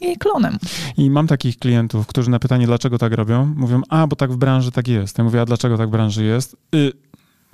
jej 0.00 0.16
klonem. 0.16 0.58
I 0.96 1.10
mam 1.10 1.26
takich 1.26 1.58
klientów, 1.58 2.06
którzy 2.06 2.30
na 2.30 2.38
pytanie, 2.38 2.66
dlaczego 2.66 2.98
tak 2.98 3.12
robią, 3.12 3.54
mówią, 3.56 3.82
a, 3.88 4.06
bo 4.06 4.16
tak 4.16 4.32
w 4.32 4.36
branży 4.36 4.72
tak 4.72 4.88
jest. 4.88 5.18
Ja 5.18 5.24
mówię, 5.24 5.40
a 5.40 5.44
dlaczego 5.44 5.78
tak 5.78 5.88
w 5.88 5.90
branży 5.92 6.24
jest? 6.24 6.56
Y 6.74 7.05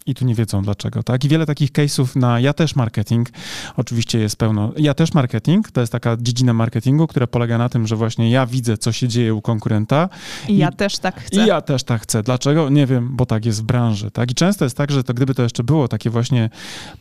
i 0.07 0.15
tu 0.15 0.25
nie 0.25 0.35
wiedzą 0.35 0.63
dlaczego, 0.63 1.03
tak? 1.03 1.25
I 1.25 1.29
wiele 1.29 1.47
takich 1.47 1.73
case'ów 1.73 2.17
na 2.17 2.41
ja 2.41 2.53
też 2.53 2.77
marketing, 2.77 3.29
oczywiście 3.77 4.19
jest 4.19 4.37
pełno. 4.37 4.73
Ja 4.77 4.95
też 4.95 5.15
marketing, 5.15 5.71
to 5.71 5.81
jest 5.81 5.93
taka 5.93 6.17
dziedzina 6.21 6.53
marketingu, 6.53 7.07
która 7.07 7.27
polega 7.27 7.59
na 7.59 7.69
tym, 7.69 7.87
że 7.87 7.97
właśnie 7.97 8.31
ja 8.31 8.47
widzę, 8.47 8.79
co 8.79 8.93
się 8.93 9.09
dzieje 9.09 9.35
u 9.35 9.43
konkurenta. 9.43 10.09
I, 10.49 10.53
i 10.53 10.57
ja 10.57 10.71
też 10.71 10.99
tak 10.99 11.21
chcę. 11.21 11.45
I 11.45 11.47
ja 11.47 11.61
też 11.61 11.85
tak 11.85 12.03
chcę. 12.03 12.23
Dlaczego? 12.23 12.71
Nie 12.71 12.87
wiem, 12.87 13.17
bo 13.17 13.27
tak 13.27 13.45
jest 13.45 13.63
w 13.63 13.65
branży, 13.65 14.11
tak? 14.11 14.31
I 14.31 14.35
często 14.35 14.65
jest 14.65 14.77
tak, 14.77 14.91
że 14.91 15.05
to 15.05 15.15
gdyby 15.15 15.35
to 15.35 15.43
jeszcze 15.43 15.65
było 15.65 15.89
takie 15.89 16.11
właśnie 16.11 16.51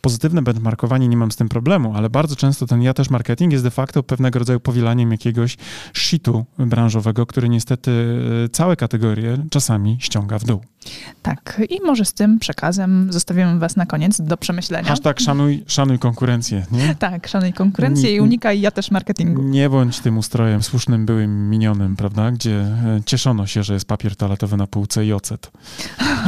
pozytywne 0.00 0.42
benchmarkowanie, 0.42 1.08
nie 1.08 1.16
mam 1.16 1.32
z 1.32 1.36
tym 1.36 1.48
problemu, 1.48 1.96
ale 1.96 2.10
bardzo 2.10 2.36
często 2.36 2.66
ten 2.66 2.82
ja 2.82 2.94
też 2.94 3.10
marketing 3.10 3.52
jest 3.52 3.64
de 3.64 3.70
facto 3.70 4.02
pewnego 4.02 4.38
rodzaju 4.38 4.60
powielaniem 4.60 5.12
jakiegoś 5.12 5.56
shitu 5.94 6.44
branżowego, 6.58 7.26
który 7.26 7.48
niestety 7.48 7.90
e, 8.44 8.48
całe 8.48 8.76
kategorie 8.76 9.38
czasami 9.50 9.96
ściąga 10.00 10.38
w 10.38 10.44
dół. 10.44 10.60
Tak, 11.22 11.62
i 11.70 11.80
może 11.84 12.04
z 12.04 12.12
tym 12.12 12.38
przekazem 12.38 12.91
zostawimy 13.08 13.58
was 13.58 13.76
na 13.76 13.86
koniec 13.86 14.20
do 14.20 14.36
przemyślenia. 14.36 14.88
Hashtag 14.88 15.20
szanuj, 15.20 15.64
szanuj 15.66 15.98
konkurencję, 15.98 16.66
nie? 16.70 16.94
Tak, 16.98 17.28
szanuj 17.28 17.52
konkurencję 17.52 18.10
nie, 18.10 18.16
i 18.16 18.20
unikaj 18.20 18.60
ja 18.60 18.70
też 18.70 18.90
marketingu. 18.90 19.42
Nie 19.42 19.70
bądź 19.70 20.00
tym 20.00 20.18
ustrojem 20.18 20.62
słusznym, 20.62 21.06
byłym, 21.06 21.50
minionym, 21.50 21.96
prawda? 21.96 22.30
Gdzie 22.30 22.60
e, 22.60 23.00
cieszono 23.06 23.46
się, 23.46 23.62
że 23.62 23.74
jest 23.74 23.86
papier 23.86 24.16
toaletowy 24.16 24.56
na 24.56 24.66
półce 24.66 25.06
i 25.06 25.12
ocet. 25.12 25.50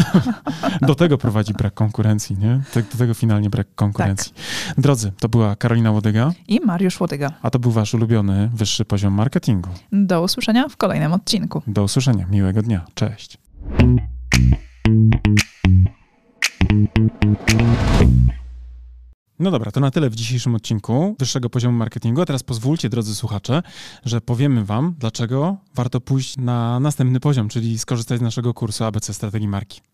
do 0.88 0.94
tego 0.94 1.18
prowadzi 1.18 1.52
brak 1.52 1.74
konkurencji, 1.74 2.36
nie? 2.38 2.60
Do 2.74 2.98
tego 2.98 3.14
finalnie 3.14 3.50
brak 3.50 3.66
konkurencji. 3.74 4.32
Tak. 4.32 4.80
Drodzy, 4.80 5.12
to 5.18 5.28
była 5.28 5.56
Karolina 5.56 5.90
Łodyga 5.90 6.32
i 6.48 6.60
Mariusz 6.60 7.00
Łodyga. 7.00 7.30
A 7.42 7.50
to 7.50 7.58
był 7.58 7.70
wasz 7.70 7.94
ulubiony 7.94 8.50
wyższy 8.54 8.84
poziom 8.84 9.14
marketingu. 9.14 9.70
Do 9.92 10.22
usłyszenia 10.22 10.68
w 10.68 10.76
kolejnym 10.76 11.12
odcinku. 11.12 11.62
Do 11.66 11.82
usłyszenia. 11.82 12.26
Miłego 12.30 12.62
dnia. 12.62 12.84
Cześć. 12.94 13.38
No 19.38 19.50
dobra, 19.50 19.70
to 19.70 19.80
na 19.80 19.90
tyle 19.90 20.10
w 20.10 20.14
dzisiejszym 20.14 20.54
odcinku 20.54 21.16
wyższego 21.18 21.50
poziomu 21.50 21.78
marketingu. 21.78 22.20
A 22.20 22.24
teraz 22.26 22.42
pozwólcie, 22.42 22.88
drodzy 22.88 23.14
słuchacze, 23.14 23.62
że 24.04 24.20
powiemy 24.20 24.64
Wam, 24.64 24.94
dlaczego 24.98 25.56
warto 25.74 26.00
pójść 26.00 26.36
na 26.36 26.80
następny 26.80 27.20
poziom, 27.20 27.48
czyli 27.48 27.78
skorzystać 27.78 28.18
z 28.18 28.22
naszego 28.22 28.54
kursu 28.54 28.84
ABC 28.84 29.14
Strategii 29.14 29.48
Marki. 29.48 29.80